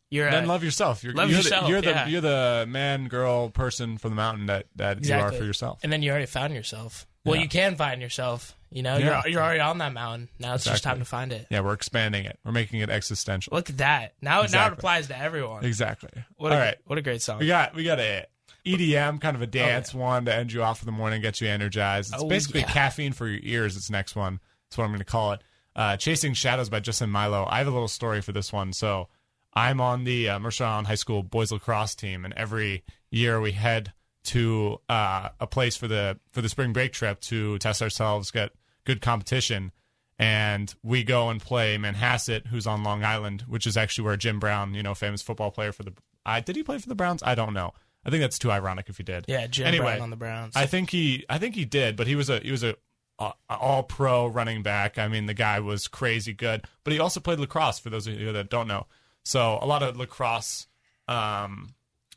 you're 0.10 0.32
then 0.32 0.45
a, 0.45 0.47
love 0.47 0.63
yourself. 0.63 1.04
You're, 1.04 1.13
love 1.13 1.30
you're 1.30 1.39
yourself, 1.39 1.65
The, 1.65 1.69
you're 1.71 1.82
the 1.82 2.06
you're 2.08 2.21
the 2.21 2.65
man, 2.67 3.08
girl, 3.10 3.49
person 3.49 3.97
from 3.97 4.12
the 4.12 4.15
mountain 4.15 4.45
that 4.45 4.67
that 4.78 5.04
you 5.04 5.13
are 5.13 5.32
for 5.34 5.43
yourself. 5.43 5.80
and 5.84 5.91
then 5.91 6.02
you 6.04 6.12
already 6.12 6.25
found 6.28 6.54
yourself. 6.54 7.06
Well, 7.25 7.36
Yeah. 7.36 7.41
you 7.43 7.49
can 7.49 7.75
find 7.75 8.01
yourself. 8.01 8.55
You 8.71 8.84
know, 8.84 8.97
Yeah. 8.97 9.21
you're 9.23 9.34
you're 9.34 9.41
already 9.41 9.60
on 9.62 9.79
that 9.79 9.93
mountain. 9.93 10.29
Now 10.39 10.53
it's 10.53 10.63
just 10.63 10.84
time 10.84 10.99
to 10.99 11.05
find 11.05 11.32
it. 11.34 11.47
Yeah, 11.49 11.62
we're 11.62 11.73
expanding 11.73 12.25
it. 12.25 12.38
We're 12.45 12.51
making 12.51 12.82
it 12.82 12.89
existential. 12.89 13.55
Look 13.55 13.69
at 13.69 13.77
that. 13.79 14.13
Now 14.21 14.36
now 14.36 14.41
it 14.41 14.45
Exactly. 14.45 14.77
applies 14.77 15.08
to 15.08 15.17
everyone. 15.17 15.65
Exactly. 15.65 16.12
What 16.38 16.51
All 16.51 16.58
a, 16.60 16.62
right. 16.62 16.77
What 16.86 16.97
a 16.99 17.01
great 17.01 17.21
song. 17.21 17.39
We 17.39 17.47
got 17.47 17.73
we 17.75 17.84
got 17.84 17.99
a 17.99 18.25
EDM 18.65 19.19
kind 19.21 19.36
of 19.36 19.41
a 19.41 19.47
dance 19.47 19.95
Oh, 19.95 19.99
one 19.99 20.25
to 20.25 20.34
end 20.36 20.51
you 20.53 20.62
off 20.63 20.82
in 20.82 20.86
the 20.86 20.91
morning, 20.91 21.21
get 21.21 21.41
you 21.41 21.47
energized. 21.47 22.13
It's 22.13 22.21
Oh, 22.23 22.27
basically 22.27 22.62
yeah. 22.62 22.71
caffeine 22.71 23.13
for 23.13 23.27
your 23.27 23.39
ears. 23.41 23.75
It's 23.75 23.89
next 23.89 24.15
one. 24.15 24.39
That's 24.69 24.77
what 24.77 24.84
I'm 24.84 24.91
going 24.91 24.99
to 24.99 25.05
call 25.05 25.32
it. 25.34 25.41
Uh, 25.75 25.97
Chasing 25.97 26.34
Shadows 26.34 26.69
by 26.69 26.79
Justin 26.79 27.10
Mylo. 27.10 27.47
I 27.49 27.60
have 27.60 27.67
a 27.67 27.71
little 27.71 27.88
story 27.88 28.21
for 28.21 28.34
this 28.34 28.51
one. 28.53 28.73
So 28.73 29.08
I'm 29.53 29.79
on 29.82 30.03
the 30.03 30.29
uh, 30.29 30.39
Mercer 30.39 30.65
Island 30.65 30.88
High 30.88 30.95
School 30.95 31.23
boys 31.23 31.51
lacrosse 31.51 31.95
team, 31.95 32.25
and 32.25 32.34
every 32.36 32.84
year 33.10 33.39
we 33.41 33.53
head 33.53 33.93
to 34.25 34.79
uh, 34.89 35.29
a 35.39 35.47
place 35.47 35.75
for 35.75 35.88
the 35.88 36.19
for 36.32 36.41
the 36.41 36.49
spring 36.49 36.73
break 36.73 36.93
trip 36.93 37.19
to 37.21 37.58
test 37.60 37.82
ourselves, 37.82 38.32
get 38.32 38.51
good 38.86 39.01
competition, 39.01 39.71
and 40.17 40.73
we 40.84 41.03
go 41.03 41.29
and 41.29 41.41
play 41.41 41.77
Manhasset, 41.77 42.47
who's 42.47 42.67
on 42.67 42.84
Long 42.84 43.03
Island, 43.03 43.45
which 43.47 43.65
is 43.65 43.77
actually 43.77 44.05
where 44.05 44.17
Jim 44.17 44.39
Brown, 44.39 44.73
you 44.73 44.84
know, 44.84 44.93
famous 44.93 45.21
football 45.21 45.51
player 45.51 45.71
for 45.71 45.84
the. 45.84 45.93
I 46.25 46.41
did 46.41 46.55
he 46.55 46.63
play 46.63 46.77
for 46.77 46.89
the 46.89 46.95
Browns? 46.95 47.23
I 47.23 47.36
don't 47.36 47.53
know. 47.53 47.73
I 48.05 48.10
think 48.10 48.21
that's 48.21 48.39
too 48.39 48.51
ironic 48.51 48.89
if 48.89 48.97
he 48.97 49.03
did. 49.03 49.25
Yeah, 49.27 49.47
Jim 49.47 49.67
anyway, 49.67 49.86
Brown 49.86 50.01
on 50.01 50.10
the 50.10 50.15
Browns. 50.15 50.55
I 50.55 50.65
think 50.65 50.89
he 50.89 51.25
I 51.29 51.38
think 51.38 51.55
he 51.55 51.65
did, 51.65 51.95
but 51.95 52.08
he 52.08 52.15
was 52.15 52.29
a 52.29 52.39
he 52.39 52.51
was 52.51 52.63
a, 52.63 52.75
a 53.17 53.34
all 53.49 53.84
pro 53.84 54.27
running 54.27 54.62
back. 54.63 54.97
I 54.97 55.08
mean, 55.08 55.25
the 55.25 55.34
guy 55.34 55.60
was 55.60 55.88
crazy 55.88 56.34
good, 56.34 56.65
but 56.84 56.93
he 56.93 56.99
also 56.99 57.19
played 57.19 57.39
lacrosse 57.39 57.79
for 57.79 57.89
those 57.89 58.08
of 58.08 58.19
you 58.19 58.32
that 58.34 58.49
don't 58.49 58.67
know. 58.67 58.88
So 59.23 59.60
a 59.62 59.65
lot 59.65 59.84
of 59.84 59.97
lacrosse 59.97 60.67
um, 61.08 61.73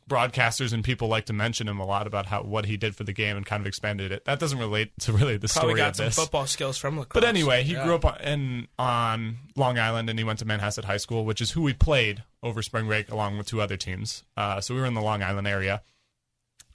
broadcasters 0.09 0.73
and 0.73 0.83
people 0.83 1.07
like 1.07 1.25
to 1.25 1.33
mention 1.33 1.67
him 1.67 1.79
a 1.79 1.85
lot 1.85 2.07
about 2.07 2.25
how 2.25 2.43
what 2.43 2.65
he 2.65 2.77
did 2.77 2.95
for 2.95 3.03
the 3.03 3.13
game 3.13 3.37
and 3.37 3.45
kind 3.45 3.61
of 3.61 3.67
expanded 3.67 4.11
it. 4.11 4.25
That 4.25 4.39
doesn't 4.39 4.59
relate 4.59 4.91
to 5.01 5.13
really 5.13 5.37
the 5.37 5.47
Probably 5.47 5.69
story 5.71 5.77
got 5.77 5.89
of 5.91 5.95
some 5.95 6.05
this. 6.07 6.15
football 6.15 6.45
skills 6.45 6.77
from 6.77 6.99
lacrosse. 6.99 7.21
But 7.21 7.27
anyway, 7.27 7.63
he 7.63 7.73
Yeah. 7.73 7.85
grew 7.85 7.95
up 7.95 8.05
on, 8.05 8.19
in 8.21 8.67
on 8.77 9.37
Long 9.55 9.79
Island 9.79 10.09
and 10.09 10.19
he 10.19 10.23
went 10.25 10.39
to 10.39 10.45
Manhasset 10.45 10.83
High 10.85 10.97
School, 10.97 11.25
which 11.25 11.39
is 11.41 11.51
who 11.51 11.61
we 11.61 11.73
played 11.73 12.23
over 12.41 12.61
spring 12.61 12.87
break 12.87 13.09
along 13.09 13.37
with 13.37 13.47
two 13.47 13.61
other 13.61 13.77
teams. 13.77 14.23
Uh, 14.35 14.59
so 14.61 14.73
we 14.73 14.79
were 14.81 14.85
in 14.87 14.93
the 14.93 15.01
Long 15.01 15.23
Island 15.23 15.47
area, 15.47 15.81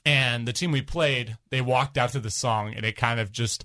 and 0.05 0.49
the 0.49 0.53
team 0.53 0.71
we 0.73 0.81
played, 0.83 1.37
they 1.51 1.61
walked 1.61 1.99
out 1.99 2.11
to 2.13 2.21
the 2.21 2.31
song 2.31 2.73
and 2.75 2.87
it 2.87 2.97
kind 2.97 3.21
of 3.21 3.31
just 3.31 3.65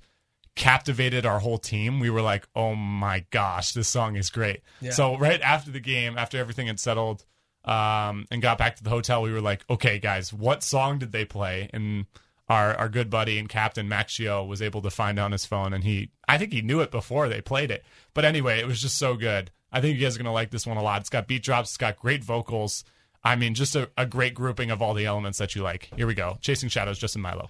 captivated 0.56 1.26
our 1.26 1.40
whole 1.40 1.58
team. 1.58 2.00
We 2.00 2.10
were 2.10 2.22
like, 2.22 2.48
"Oh 2.56 2.76
my 2.76 3.26
gosh, 3.32 3.72
this 3.74 3.88
song 3.88 4.16
is 4.18 4.30
great!" 4.30 4.62
Yeah. 4.82 4.92
So 4.92 5.18
right 5.18 5.42
after 5.42 5.72
the 5.72 5.80
game, 5.80 6.18
after 6.18 6.38
everything 6.38 6.68
had 6.68 6.80
settled, 6.80 7.26
um, 7.66 8.26
and 8.32 8.42
got 8.42 8.58
back 8.58 8.76
to 8.78 8.84
the 8.84 8.90
hotel, 8.90 9.22
we 9.22 9.32
were 9.32 9.42
like, 9.42 9.64
"Okay, 9.70 10.00
guys, 10.00 10.34
what 10.34 10.64
song 10.64 11.00
did 11.00 11.12
they 11.12 11.26
play?" 11.26 11.70
And 11.74 12.06
our 12.50 12.76
our 12.76 12.90
good 12.90 13.10
buddy 13.10 13.40
and 13.40 13.48
captain 13.48 13.88
Maxio 13.88 14.46
was 14.48 14.62
able 14.62 14.82
to 14.82 14.90
find 14.90 15.20
on 15.20 15.32
his 15.32 15.46
phone, 15.46 15.74
and 15.74 15.84
he 15.84 16.12
I 16.28 16.38
think 16.38 16.54
he 16.54 16.62
knew 16.62 16.82
it 16.82 16.92
before 16.92 17.30
they 17.30 17.42
played 17.42 17.72
it. 17.72 17.84
But 18.14 18.26
anyway, 18.26 18.60
it 18.60 18.68
was 18.68 18.82
just 18.82 18.98
so 18.98 19.16
good. 19.16 19.52
I 19.72 19.82
think 19.82 19.98
you 19.98 20.04
guys 20.04 20.16
are 20.16 20.20
gonna 20.20 20.34
like 20.34 20.52
this 20.52 20.68
one 20.68 20.78
a 20.78 20.84
lot. 20.84 21.02
It's 21.02 21.10
got 21.10 21.28
beat 21.28 21.44
drops, 21.44 21.72
it's 21.72 21.78
got 21.78 21.98
great 22.00 22.24
vocals. 22.24 22.84
I 23.24 23.36
mean, 23.38 23.54
just 23.54 23.76
a, 23.76 23.90
a 23.98 24.06
great 24.06 24.34
grouping 24.34 24.70
of 24.70 24.82
all 24.82 24.94
the 24.94 25.06
elements 25.06 25.38
that 25.38 25.56
you 25.56 25.64
like. 25.64 25.90
Here 25.96 26.06
we 26.06 26.14
go. 26.14 26.38
Chasing 26.42 26.68
Shadows, 26.70 27.00
Justin 27.00 27.24
Mylo. 27.24 27.50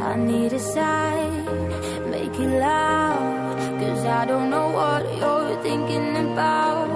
I 0.00 0.16
need 0.16 0.52
a 0.52 0.58
sign, 0.58 1.46
it 2.42 2.60
loud. 2.60 3.80
Cause 3.80 4.04
I 4.04 4.24
don't 4.26 4.50
know 4.50 4.68
what 4.70 5.02
you're 5.18 5.62
thinking 5.62 6.16
about. 6.16 6.88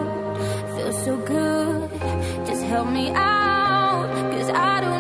Feels 0.77 1.05
so 1.05 1.17
good, 1.17 1.91
just 2.47 2.63
help 2.65 2.89
me 2.89 3.11
out. 3.11 4.09
Cause 4.33 4.51
I 4.51 4.81
don't 4.81 4.94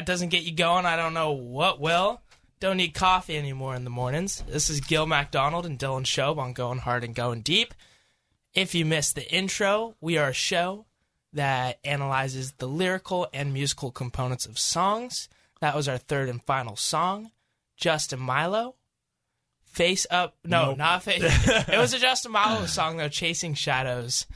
that 0.00 0.06
doesn't 0.06 0.30
get 0.30 0.44
you 0.44 0.52
going, 0.52 0.86
I 0.86 0.96
don't 0.96 1.12
know 1.12 1.32
what 1.32 1.78
will. 1.78 2.22
Don't 2.58 2.78
need 2.78 2.94
coffee 2.94 3.36
anymore 3.36 3.74
in 3.74 3.84
the 3.84 3.90
mornings. 3.90 4.42
This 4.48 4.70
is 4.70 4.80
Gil 4.80 5.04
MacDonald 5.04 5.66
and 5.66 5.78
Dylan 5.78 6.06
Shobe 6.06 6.38
on 6.38 6.54
Going 6.54 6.78
Hard 6.78 7.04
and 7.04 7.14
Going 7.14 7.42
Deep. 7.42 7.74
If 8.54 8.74
you 8.74 8.86
missed 8.86 9.14
the 9.14 9.30
intro, 9.30 9.96
we 10.00 10.16
are 10.16 10.30
a 10.30 10.32
show 10.32 10.86
that 11.34 11.80
analyzes 11.84 12.52
the 12.52 12.66
lyrical 12.66 13.28
and 13.34 13.52
musical 13.52 13.90
components 13.90 14.46
of 14.46 14.58
songs. 14.58 15.28
That 15.60 15.76
was 15.76 15.86
our 15.86 15.98
third 15.98 16.30
and 16.30 16.42
final 16.44 16.76
song, 16.76 17.30
Justin 17.76 18.20
Mylo. 18.20 18.76
Face 19.66 20.06
up. 20.10 20.34
No, 20.46 20.68
Nope. 20.68 20.78
not 20.78 21.02
face. 21.02 21.22
it 21.68 21.76
was 21.76 21.92
a 21.92 21.98
Justin 21.98 22.32
Mylo 22.32 22.66
song, 22.66 22.96
though, 22.96 23.10
Chasing 23.10 23.52
Shadows. 23.52 24.26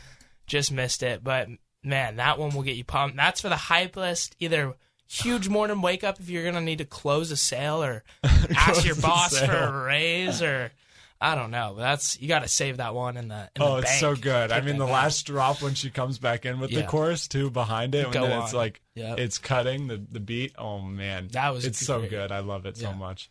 Just 0.47 0.71
missed 0.71 1.03
it. 1.03 1.25
But 1.25 1.49
man, 1.83 2.17
that 2.17 2.39
one 2.39 2.55
will 2.55 2.63
get 2.65 2.77
you 2.77 2.85
pumped. 2.85 3.17
That's 3.17 3.41
for 3.41 3.49
the 3.49 3.57
hype 3.57 3.97
list. 3.97 4.37
Either 4.41 4.75
huge 5.23 5.49
morning 5.49 5.81
wake 5.83 6.05
up 6.05 6.19
if 6.21 6.29
you're 6.29 6.43
going 6.43 6.55
to 6.55 6.61
need 6.61 6.79
to 6.79 6.85
close 6.85 7.31
a 7.31 7.37
sale 7.37 7.83
or 7.83 8.03
ask 8.57 8.85
your 8.85 8.97
boss 8.97 9.39
for 9.39 9.53
a 9.53 9.85
raise 9.85 10.43
or. 10.43 10.73
I 11.21 11.37
don't 11.37 11.53
know, 11.53 11.75
that's 11.77 12.21
you 12.21 12.29
got 12.29 12.41
to 12.43 12.49
save 12.49 12.79
that 12.79 12.95
one 12.95 13.17
in 13.17 13.29
the. 13.29 13.49
In 13.57 13.63
Oh, 13.63 13.77
the 13.77 13.83
it's 13.83 13.91
bank. 13.93 14.01
so 14.01 14.15
good. 14.15 14.53
I 14.53 14.61
mean, 14.61 14.77
the 14.77 14.85
back. 14.85 14.93
last 14.93 15.23
drop 15.27 15.63
when 15.63 15.73
she 15.75 15.89
comes 15.89 16.19
back 16.19 16.45
in 16.45 16.61
with 16.61 16.71
the 16.71 16.83
chorus 16.83 17.29
too 17.29 17.49
behind 17.49 17.95
it, 17.95 18.11
Go 18.13 18.25
and 18.25 18.43
it's 18.43 18.53
like 18.53 18.83
Yep. 18.95 19.19
it's 19.21 19.39
cutting 19.39 19.87
the 19.87 20.05
the 20.11 20.21
beat. 20.21 20.53
Oh 20.59 20.81
man, 20.83 21.29
That 21.33 21.55
was 21.55 21.65
it's 21.65 21.79
so 21.79 22.01
great. 22.01 22.11
good. 22.11 22.33
I 22.33 22.41
love 22.41 22.67
it 22.67 22.77
so 22.77 22.93
much. 22.93 23.31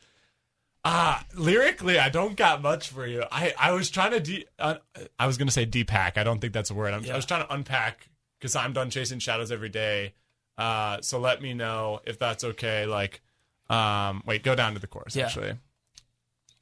Ah, 0.85 1.23
lyrically, 1.35 1.99
I 1.99 2.09
don't 2.09 2.35
got 2.35 2.61
much 2.63 2.89
for 2.89 3.05
you. 3.05 3.23
I 3.31 3.53
I 3.59 3.71
was 3.73 3.91
trying 3.91 4.11
to 4.11 4.19
de- 4.19 4.45
uh, 4.57 4.75
I 5.19 5.27
was 5.27 5.37
gonna 5.37 5.51
say 5.51 5.65
depack. 5.65 6.17
I 6.17 6.23
don't 6.23 6.39
think 6.39 6.53
that's 6.53 6.71
a 6.71 6.73
word. 6.73 6.93
I'm, 6.93 7.09
I 7.11 7.15
was 7.15 7.25
trying 7.25 7.45
to 7.45 7.53
unpack 7.53 8.09
because 8.39 8.55
I'm 8.55 8.73
done 8.73 8.89
chasing 8.89 9.19
shadows 9.19 9.51
every 9.51 9.69
day. 9.69 10.13
Uh, 10.57 11.01
so 11.01 11.19
let 11.19 11.41
me 11.41 11.53
know 11.53 11.99
if 12.05 12.19
that's 12.19 12.43
okay. 12.43 12.85
Like, 12.85 13.21
um, 13.69 14.21
wait, 14.25 14.43
go 14.43 14.55
down 14.55 14.73
to 14.73 14.79
the 14.79 14.87
chorus. 14.87 15.15
Yeah. 15.15 15.25
Actually, 15.25 15.53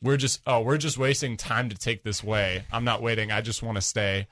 we're 0.01 0.17
just 0.17 0.41
oh, 0.47 0.61
we're 0.61 0.77
just 0.77 0.97
wasting 0.97 1.37
time 1.37 1.69
to 1.69 1.77
take 1.77 2.03
this 2.03 2.23
way. 2.23 2.65
I'm 2.71 2.83
not 2.83 3.01
waiting. 3.01 3.31
I 3.31 3.41
just 3.41 3.61
want 3.61 3.75
to 3.75 3.81
stay. 3.81 4.27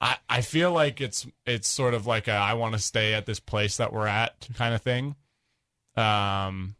I 0.00 0.16
I 0.28 0.40
feel 0.40 0.72
like 0.72 1.00
it's 1.00 1.26
it's 1.46 1.68
sort 1.68 1.94
of 1.94 2.06
like 2.06 2.28
a 2.28 2.32
I 2.32 2.54
want 2.54 2.74
to 2.74 2.78
stay 2.78 3.14
at 3.14 3.26
this 3.26 3.40
place 3.40 3.76
that 3.78 3.92
we're 3.92 4.06
at 4.06 4.48
kind 4.56 4.74
of 4.74 4.82
thing. 4.82 5.16
Um, 5.96 6.76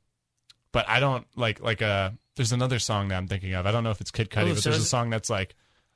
but 0.72 0.88
I 0.88 1.00
don't 1.00 1.26
like 1.36 1.60
like 1.60 1.80
a. 1.82 2.16
There's 2.34 2.52
another 2.52 2.78
song 2.78 3.08
that 3.08 3.16
I'm 3.16 3.28
thinking 3.28 3.52
of. 3.52 3.66
I 3.66 3.72
don't 3.72 3.84
know 3.84 3.90
if 3.90 4.00
it's 4.00 4.10
Kid 4.10 4.30
Cudi, 4.30 4.48
Ooh, 4.48 4.54
but 4.54 4.62
so 4.62 4.70
there's 4.70 4.82
a 4.82 4.86
song 4.86 5.10
that's 5.10 5.28
like, 5.28 5.54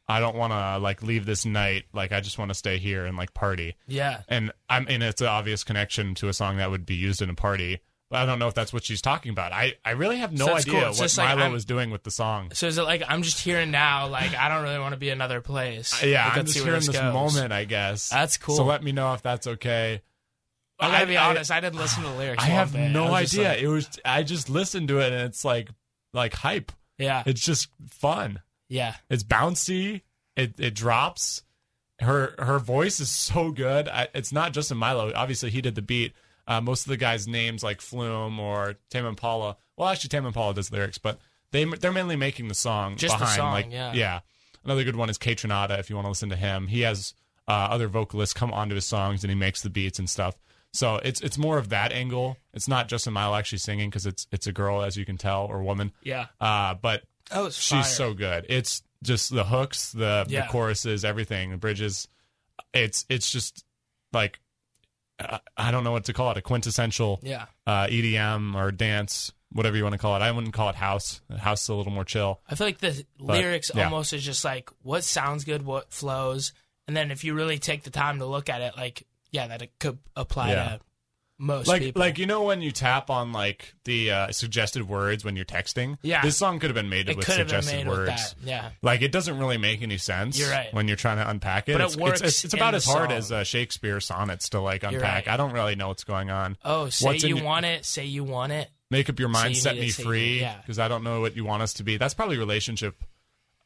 I 0.08 0.20
don't 0.20 0.36
want 0.36 0.52
to 0.52 0.78
like 0.78 1.02
leave 1.02 1.26
this 1.26 1.44
night. 1.44 1.84
Like 1.92 2.12
I 2.12 2.20
just 2.20 2.38
want 2.38 2.50
to 2.50 2.54
stay 2.54 2.78
here 2.78 3.06
and 3.06 3.16
like 3.16 3.34
party. 3.34 3.74
Yeah. 3.88 4.22
And 4.28 4.52
I 4.68 4.80
mean, 4.80 5.02
it's 5.02 5.20
an 5.20 5.26
obvious 5.26 5.64
connection 5.64 6.14
to 6.16 6.28
a 6.28 6.32
song 6.32 6.58
that 6.58 6.70
would 6.70 6.86
be 6.86 6.94
used 6.94 7.22
in 7.22 7.30
a 7.30 7.34
party. 7.34 7.80
But 8.08 8.20
I 8.20 8.26
don't 8.26 8.38
know 8.38 8.46
if 8.46 8.54
that's 8.54 8.72
what 8.72 8.84
she's 8.84 9.02
talking 9.02 9.32
about. 9.32 9.50
I, 9.52 9.74
I 9.84 9.90
really 9.90 10.18
have 10.18 10.30
no 10.32 10.46
So 10.46 10.54
idea 10.56 10.72
cool. 10.74 10.80
What 10.90 10.98
like 11.00 11.10
Mylo 11.10 11.42
I'm- 11.42 11.52
was 11.52 11.64
doing 11.64 11.90
with 11.90 12.04
the 12.04 12.12
song. 12.12 12.50
So 12.54 12.68
is 12.68 12.78
it 12.78 12.82
like 12.84 13.02
I'm 13.08 13.22
just 13.22 13.40
here 13.40 13.58
and 13.58 13.72
now? 13.72 14.06
Like 14.06 14.32
I 14.36 14.48
don't 14.48 14.62
really 14.62 14.78
want 14.78 14.92
to 14.92 14.96
be 14.96 15.10
another 15.10 15.40
place. 15.40 16.00
Uh, 16.00 16.06
Yeah, 16.06 16.28
Like, 16.28 16.36
I'm 16.38 16.44
just 16.46 16.58
here 16.58 16.74
in 16.76 16.84
this 16.86 16.94
moment, 16.94 17.52
I 17.52 17.64
guess. 17.64 18.08
That's 18.08 18.36
cool. 18.36 18.54
So 18.54 18.64
let 18.64 18.84
me 18.84 18.92
know 18.92 19.12
if 19.14 19.22
that's 19.22 19.48
okay. 19.48 20.02
I 20.78 20.90
gotta 20.92 21.06
be 21.06 21.16
I- 21.16 21.30
honest. 21.30 21.50
I 21.50 21.58
didn't 21.58 21.80
listen 21.80 22.04
to 22.04 22.10
the 22.10 22.14
lyrics. 22.14 22.44
I 22.44 22.46
have 22.46 22.72
bit. 22.74 22.90
no 22.92 23.06
I 23.06 23.22
idea. 23.22 23.48
like- 23.48 23.58
it 23.60 23.66
was 23.68 23.88
I 24.04 24.22
just 24.22 24.48
listened 24.50 24.86
to 24.86 25.00
it 25.00 25.10
and 25.12 25.22
it's 25.22 25.44
like 25.44 25.68
like 26.12 26.32
hype. 26.34 26.70
yeah, 26.98 27.24
It's 27.26 27.40
just 27.44 27.68
fun. 27.90 28.40
Yeah. 28.68 28.94
It's 29.10 29.22
bouncy. 29.24 30.02
It 30.36 30.54
it 30.58 30.74
drops. 30.74 31.42
Her 32.00 32.34
her 32.38 32.58
voice 32.58 33.00
is 33.00 33.10
so 33.10 33.50
good. 33.50 33.88
I, 33.88 34.08
it's 34.14 34.32
not 34.32 34.52
just 34.52 34.70
in 34.70 34.76
Milo. 34.76 35.12
Obviously, 35.14 35.50
he 35.50 35.60
did 35.60 35.74
the 35.74 35.82
beat. 35.82 36.12
Uh, 36.46 36.60
most 36.60 36.84
of 36.84 36.90
the 36.90 36.96
guys' 36.96 37.26
names 37.26 37.62
like 37.62 37.80
Flume 37.80 38.38
or 38.38 38.76
Tame 38.90 39.06
Impala. 39.06 39.56
Well, 39.76 39.88
actually, 39.88 40.08
Tame 40.08 40.26
Impala 40.26 40.54
does 40.54 40.70
lyrics, 40.70 40.98
but 40.98 41.18
they 41.52 41.64
they're 41.64 41.92
mainly 41.92 42.16
making 42.16 42.48
the 42.48 42.54
song 42.54 42.96
Just 42.96 43.14
the 43.14 43.20
behind. 43.20 43.36
song, 43.36 43.52
like 43.52 43.72
yeah. 43.72 44.20
Another 44.64 44.84
good 44.84 44.96
one 44.96 45.08
is 45.08 45.16
Kaytranada. 45.18 45.78
If 45.78 45.88
you 45.88 45.96
want 45.96 46.06
to 46.06 46.10
listen 46.10 46.28
to 46.30 46.36
him, 46.36 46.66
he 46.66 46.80
has 46.82 47.14
uh, 47.48 47.52
other 47.70 47.88
vocalists 47.88 48.34
come 48.34 48.52
onto 48.52 48.74
his 48.74 48.84
songs 48.84 49.22
and 49.24 49.30
he 49.30 49.36
makes 49.36 49.62
the 49.62 49.70
beats 49.70 49.98
and 49.98 50.10
stuff. 50.10 50.36
So 50.72 50.96
it's 50.96 51.20
it's 51.22 51.38
more 51.38 51.56
of 51.56 51.70
that 51.70 51.92
angle. 51.92 52.36
It's 52.52 52.68
not 52.68 52.88
just 52.88 53.06
a 53.06 53.10
Mylo 53.10 53.38
actually 53.38 53.58
singing 53.58 53.88
because 53.88 54.04
it's 54.06 54.26
it's 54.32 54.46
a 54.46 54.52
girl 54.52 54.82
as 54.82 54.96
you 54.96 55.06
can 55.06 55.16
tell 55.16 55.46
or 55.46 55.62
woman. 55.62 55.92
Yeah. 56.02 56.26
Uh, 56.40 56.74
but 56.74 57.04
Oh, 57.30 57.46
it's 57.46 57.56
she's 57.56 57.70
fire. 57.70 57.82
so 57.84 58.14
good. 58.14 58.46
It's 58.48 58.82
just 59.02 59.34
the 59.34 59.44
hooks, 59.44 59.92
the 59.92 60.24
Yeah. 60.28 60.42
the 60.42 60.48
choruses, 60.48 61.04
everything, 61.04 61.50
the 61.50 61.56
bridges. 61.56 62.08
It's 62.72 63.04
it's 63.08 63.30
just 63.30 63.64
like 64.12 64.38
uh, 65.18 65.38
I 65.56 65.70
don't 65.70 65.84
know 65.84 65.92
what 65.92 66.04
to 66.04 66.12
call 66.12 66.30
it, 66.32 66.36
a 66.36 66.42
quintessential 66.42 67.20
Yeah. 67.22 67.46
uh, 67.66 67.86
EDM 67.88 68.54
or 68.54 68.70
dance, 68.70 69.32
whatever 69.50 69.76
you 69.76 69.82
want 69.82 69.94
to 69.94 69.98
call 69.98 70.14
it. 70.16 70.22
I 70.22 70.30
wouldn't 70.30 70.52
call 70.52 70.68
it 70.68 70.76
house. 70.76 71.20
House 71.38 71.62
is 71.62 71.68
a 71.70 71.74
little 71.74 71.92
more 71.92 72.04
chill. 72.04 72.40
I 72.48 72.54
feel 72.54 72.66
like 72.66 72.78
the 72.78 73.04
lyrics 73.18 73.70
yeah. 73.74 73.84
almost 73.84 74.12
is 74.12 74.22
just 74.22 74.44
like 74.44 74.70
what 74.82 75.04
sounds 75.04 75.44
good, 75.44 75.64
what 75.64 75.90
flows, 75.92 76.52
and 76.86 76.96
then 76.96 77.10
if 77.10 77.24
you 77.24 77.34
really 77.34 77.58
take 77.58 77.82
the 77.82 77.90
time 77.90 78.18
to 78.18 78.26
look 78.26 78.48
at 78.48 78.60
it, 78.60 78.74
like 78.76 79.06
yeah, 79.32 79.46
that 79.48 79.62
it 79.62 79.72
could 79.78 79.98
apply 80.14 80.50
Yeah. 80.50 80.54
to 80.64 80.80
most 81.38 81.66
like 81.68 81.82
people. 81.82 82.00
like 82.00 82.18
you 82.18 82.24
know 82.26 82.44
when 82.44 82.62
you 82.62 82.70
tap 82.72 83.10
on 83.10 83.32
like 83.32 83.74
the 83.84 84.10
uh, 84.10 84.32
suggested 84.32 84.88
words 84.88 85.24
when 85.24 85.36
you're 85.36 85.44
texting. 85.44 85.98
Yeah. 86.02 86.22
this 86.22 86.36
song 86.36 86.58
could 86.58 86.70
have 86.70 86.74
been 86.74 86.88
made 86.88 87.08
it 87.10 87.16
with 87.16 87.26
suggested 87.26 87.76
made 87.76 87.86
words. 87.88 88.08
with 88.36 88.44
that. 88.44 88.48
Yeah. 88.48 88.70
Like 88.82 89.02
it 89.02 89.12
doesn't 89.12 89.38
really 89.38 89.58
make 89.58 89.82
any 89.82 89.98
sense. 89.98 90.38
You're 90.38 90.50
right. 90.50 90.72
When 90.72 90.88
you're 90.88 90.96
trying 90.96 91.18
to 91.18 91.28
unpack 91.28 91.68
it, 91.68 91.72
But 91.72 91.82
it 91.82 91.84
it's, 91.84 91.94
it's- 91.94 92.02
works 92.10 92.20
It's, 92.22 92.44
it's 92.46 92.54
about 92.54 92.74
as 92.74 92.84
hard 92.86 93.10
song. 93.10 93.18
as 93.18 93.32
uh, 93.32 93.44
Shakespeare 93.44 94.00
sonnets 94.00 94.48
to 94.50 94.60
like 94.60 94.82
unpack. 94.82 95.26
right. 95.26 95.28
I 95.28 95.36
don't 95.36 95.52
really 95.52 95.74
know 95.74 95.88
what's 95.88 96.04
going 96.04 96.30
on. 96.30 96.56
Oh, 96.64 96.88
say 96.88 97.06
What's 97.06 97.22
you 97.24 97.36
your- 97.36 97.44
want 97.44 97.66
it. 97.66 97.84
Say 97.84 98.06
you 98.06 98.24
want 98.24 98.52
it. 98.52 98.70
Make 98.90 99.10
up 99.10 99.18
your 99.18 99.28
mind, 99.28 99.56
set 99.56 99.74
me 99.76 99.90
free. 99.90 100.34
you- 100.36 100.40
yeah. 100.40 100.56
Because 100.60 100.78
I 100.78 100.88
don't 100.88 101.02
know 101.04 101.20
what 101.20 101.36
you 101.36 101.44
want 101.44 101.62
us 101.62 101.74
to 101.74 101.82
be. 101.84 101.96
That's 101.98 102.14
probably 102.14 102.38
relationship 102.38 102.96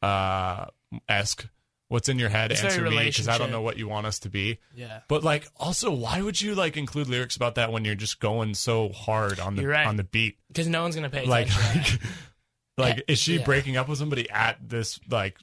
uh 0.01 0.65
esque. 1.07 1.45
What's 1.91 2.07
in 2.07 2.17
your 2.17 2.29
head? 2.29 2.53
It's 2.53 2.63
answer 2.63 2.89
me 2.89 3.03
because 3.07 3.27
I 3.27 3.37
don't 3.37 3.51
know 3.51 3.61
what 3.61 3.75
you 3.75 3.85
want 3.85 4.07
us 4.07 4.19
to 4.19 4.29
be. 4.29 4.59
Yeah. 4.73 5.01
But 5.09 5.25
like, 5.25 5.49
also, 5.57 5.91
why 5.91 6.21
would 6.21 6.39
you 6.39 6.55
like 6.55 6.77
include 6.77 7.09
lyrics 7.09 7.35
about 7.35 7.55
that 7.55 7.73
when 7.73 7.83
you're 7.83 7.95
just 7.95 8.21
going 8.21 8.53
so 8.53 8.93
hard 8.93 9.41
on 9.41 9.57
the 9.57 9.67
right. 9.67 9.85
on 9.85 9.97
the 9.97 10.05
beat? 10.05 10.37
Because 10.47 10.67
no 10.67 10.83
one's 10.83 10.95
gonna 10.95 11.09
pay 11.09 11.25
Like, 11.25 11.49
attention. 11.49 11.99
like, 12.77 12.95
like, 12.95 13.03
is 13.09 13.19
she 13.19 13.39
Yeah. 13.39 13.43
breaking 13.43 13.75
up 13.75 13.89
with 13.89 13.99
somebody 13.99 14.29
at 14.29 14.69
this 14.69 15.01
like 15.09 15.37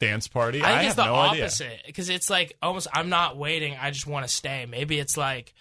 dance 0.00 0.26
party? 0.26 0.62
I 0.64 0.66
think 0.66 0.76
have 0.78 0.86
it's 0.86 0.94
the 0.96 1.04
no 1.06 1.14
idea. 1.14 1.44
opposite 1.44 1.82
because 1.86 2.08
it's 2.08 2.28
like 2.28 2.56
almost 2.60 2.88
I'm 2.92 3.08
not 3.08 3.36
waiting. 3.36 3.76
I 3.80 3.92
just 3.92 4.08
want 4.08 4.26
to 4.26 4.34
stay. 4.34 4.66
Maybe 4.68 4.98
it's 4.98 5.16
like 5.16 5.54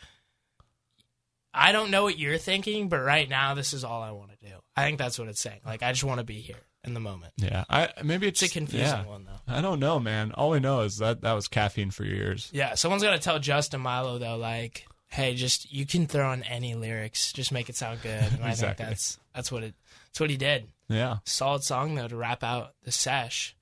I 1.54 1.74
don't 1.74 1.91
know 1.91 2.02
what 2.02 2.17
you're 2.17 2.39
thinking, 2.39 2.89
but 2.89 3.04
right 3.04 3.30
now 3.30 3.54
this 3.54 3.72
is 3.72 3.84
all 3.84 4.02
I 4.02 4.10
want 4.10 4.32
to 4.32 4.38
do. 4.48 4.56
I 4.76 4.84
think 4.86 4.98
that's 4.98 5.19
what 5.19 5.28
it's 5.28 5.41
saying. 5.41 5.62
Like 5.63 5.84
I 5.84 5.91
just 5.91 6.04
want 6.04 6.17
to 6.17 6.26
be 6.26 6.39
here 6.41 6.58
in 6.84 6.93
the 6.93 7.00
moment. 7.00 7.34
Yeah, 7.38 7.63
I 7.69 7.89
maybe 8.04 8.28
it's, 8.28 8.41
It's 8.41 8.52
a 8.52 8.54
confusing 8.54 8.88
yeah. 8.88 9.06
one 9.06 9.26
though. 9.26 9.54
I 9.54 9.62
don't 9.62 9.80
know, 9.80 10.00
man. 10.00 10.32
All 10.34 10.50
we 10.52 10.60
know 10.60 10.82
is 10.82 10.98
that 10.98 11.22
that 11.22 11.34
was 11.34 11.48
caffeine 11.48 11.91
for 11.91 12.04
years. 12.06 12.19
ears. 12.19 12.50
Yeah, 12.54 12.76
someone's 12.76 13.04
gonna 13.04 13.19
tell 13.19 13.39
Justin 13.39 13.82
Mylo 13.82 14.19
though, 14.19 14.38
like, 14.38 14.86
hey, 15.08 15.36
just 15.36 15.72
you 15.72 15.86
can 15.86 16.08
throw 16.08 16.32
in 16.34 16.43
any 16.43 16.74
lyrics, 16.76 17.32
just 17.34 17.52
make 17.52 17.69
it 17.69 17.76
sound 17.76 18.02
good. 18.02 18.12
And 18.12 18.43
I 18.43 18.52
think 18.54 18.72
Exactly. 18.72 18.86
that's 18.86 19.19
that's 19.34 19.52
what 19.52 19.63
it 19.63 19.76
that's 20.08 20.19
what 20.19 20.30
he 20.30 20.38
did. 20.38 20.67
Yeah, 20.89 21.17
Solid 21.26 21.63
song 21.63 21.96
though 21.96 22.08
to 22.08 22.15
wrap 22.15 22.43
out 22.43 22.74
the 22.84 22.91
sesh. 22.91 23.56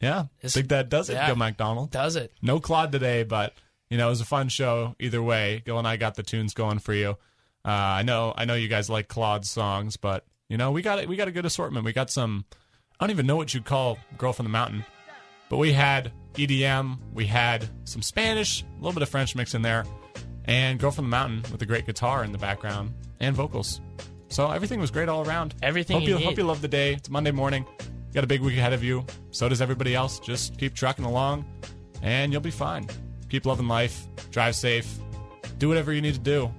yeah. 0.00 0.26
It's- 0.38 0.54
think 0.54 0.68
that 0.68 0.88
does 0.88 1.08
it. 1.10 1.14
yeah. 1.14 1.26
Gil 1.26 1.36
McDonald. 1.36 1.90
Does 1.90 2.14
it? 2.16 2.32
No 2.42 2.60
Claude 2.60 2.92
today, 2.92 3.22
but 3.24 3.54
you 3.90 3.96
know 3.98 4.06
it 4.06 4.10
was 4.10 4.20
a 4.20 4.24
fun 4.26 4.48
show 4.48 4.94
either 5.00 5.22
way. 5.22 5.62
Gil 5.64 5.78
and 5.78 5.88
I 5.88 5.96
got 5.96 6.14
the 6.14 6.22
tunes 6.22 6.54
going 6.54 6.78
for 6.78 6.92
you. 6.94 7.16
Uh, 7.64 7.70
I 7.70 8.02
know, 8.02 8.32
I 8.36 8.44
know 8.44 8.54
you 8.54 8.68
guys 8.68 8.88
like 8.88 9.08
Claude's 9.08 9.50
songs, 9.50 9.96
but 9.96 10.24
you 10.48 10.56
know 10.56 10.70
we 10.70 10.82
got 10.82 10.98
it. 10.98 11.08
We 11.08 11.16
got 11.16 11.28
a 11.28 11.32
good 11.32 11.46
assortment. 11.46 11.84
We 11.84 11.92
got 11.92 12.10
some. 12.10 12.44
I 12.98 13.04
don't 13.04 13.10
even 13.10 13.26
know 13.26 13.36
what 13.36 13.54
you'd 13.54 13.64
call 13.64 13.98
"Girl 14.16 14.32
from 14.32 14.44
the 14.44 14.50
Mountain," 14.50 14.84
but 15.48 15.58
we 15.58 15.72
had 15.72 16.12
EDM. 16.34 16.98
We 17.12 17.26
had 17.26 17.68
some 17.84 18.02
Spanish, 18.02 18.62
a 18.62 18.76
little 18.76 18.92
bit 18.92 19.02
of 19.02 19.08
French 19.08 19.34
mix 19.36 19.54
in 19.54 19.62
there, 19.62 19.84
and 20.44 20.78
"Girl 20.78 20.90
from 20.90 21.04
the 21.04 21.10
Mountain" 21.10 21.44
with 21.52 21.62
a 21.62 21.66
great 21.66 21.86
guitar 21.86 22.24
in 22.24 22.32
the 22.32 22.38
background 22.38 22.94
and 23.20 23.36
vocals. 23.36 23.80
So 24.28 24.50
everything 24.50 24.80
was 24.80 24.90
great 24.90 25.08
all 25.08 25.26
around. 25.26 25.54
Everything 25.62 26.00
Hope 26.00 26.08
you 26.08 26.18
you, 26.18 26.24
hope 26.24 26.36
you 26.36 26.44
love 26.44 26.60
the 26.60 26.68
day. 26.68 26.94
It's 26.94 27.08
Monday 27.08 27.30
morning. 27.30 27.64
You 27.80 28.14
got 28.14 28.24
a 28.24 28.28
big 28.28 28.40
week 28.40 28.58
ahead 28.58 28.72
of 28.72 28.82
you. 28.82 29.04
So 29.30 29.48
does 29.48 29.62
everybody 29.62 29.94
else. 29.94 30.18
Just 30.18 30.58
keep 30.58 30.74
trucking 30.74 31.04
along, 31.04 31.44
and 32.02 32.32
you'll 32.32 32.40
be 32.40 32.50
fine. 32.50 32.88
Keep 33.28 33.46
loving 33.46 33.68
life. 33.68 34.06
Drive 34.30 34.56
safe. 34.56 34.98
Do 35.58 35.68
whatever 35.68 35.92
you 35.92 36.00
need 36.00 36.14
to 36.14 36.20
do. 36.20 36.50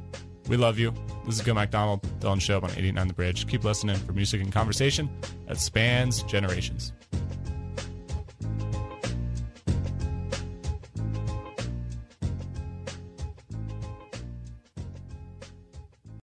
We 0.48 0.58
love 0.58 0.78
you. 0.80 0.94
This 1.30 1.38
is 1.38 1.46
Gil 1.46 1.54
McDonald, 1.54 2.02
Dylan 2.20 2.42
Show 2.42 2.60
on 2.60 2.72
89 2.72 3.08
The 3.08 3.14
Bridge. 3.14 3.48
Keep 3.48 3.64
listening 3.64 3.98
for 3.98 4.14
music 4.14 4.42
and 4.42 4.52
conversation 4.52 5.08
that 5.46 5.60
spans 5.60 6.24
generations. 6.24 6.92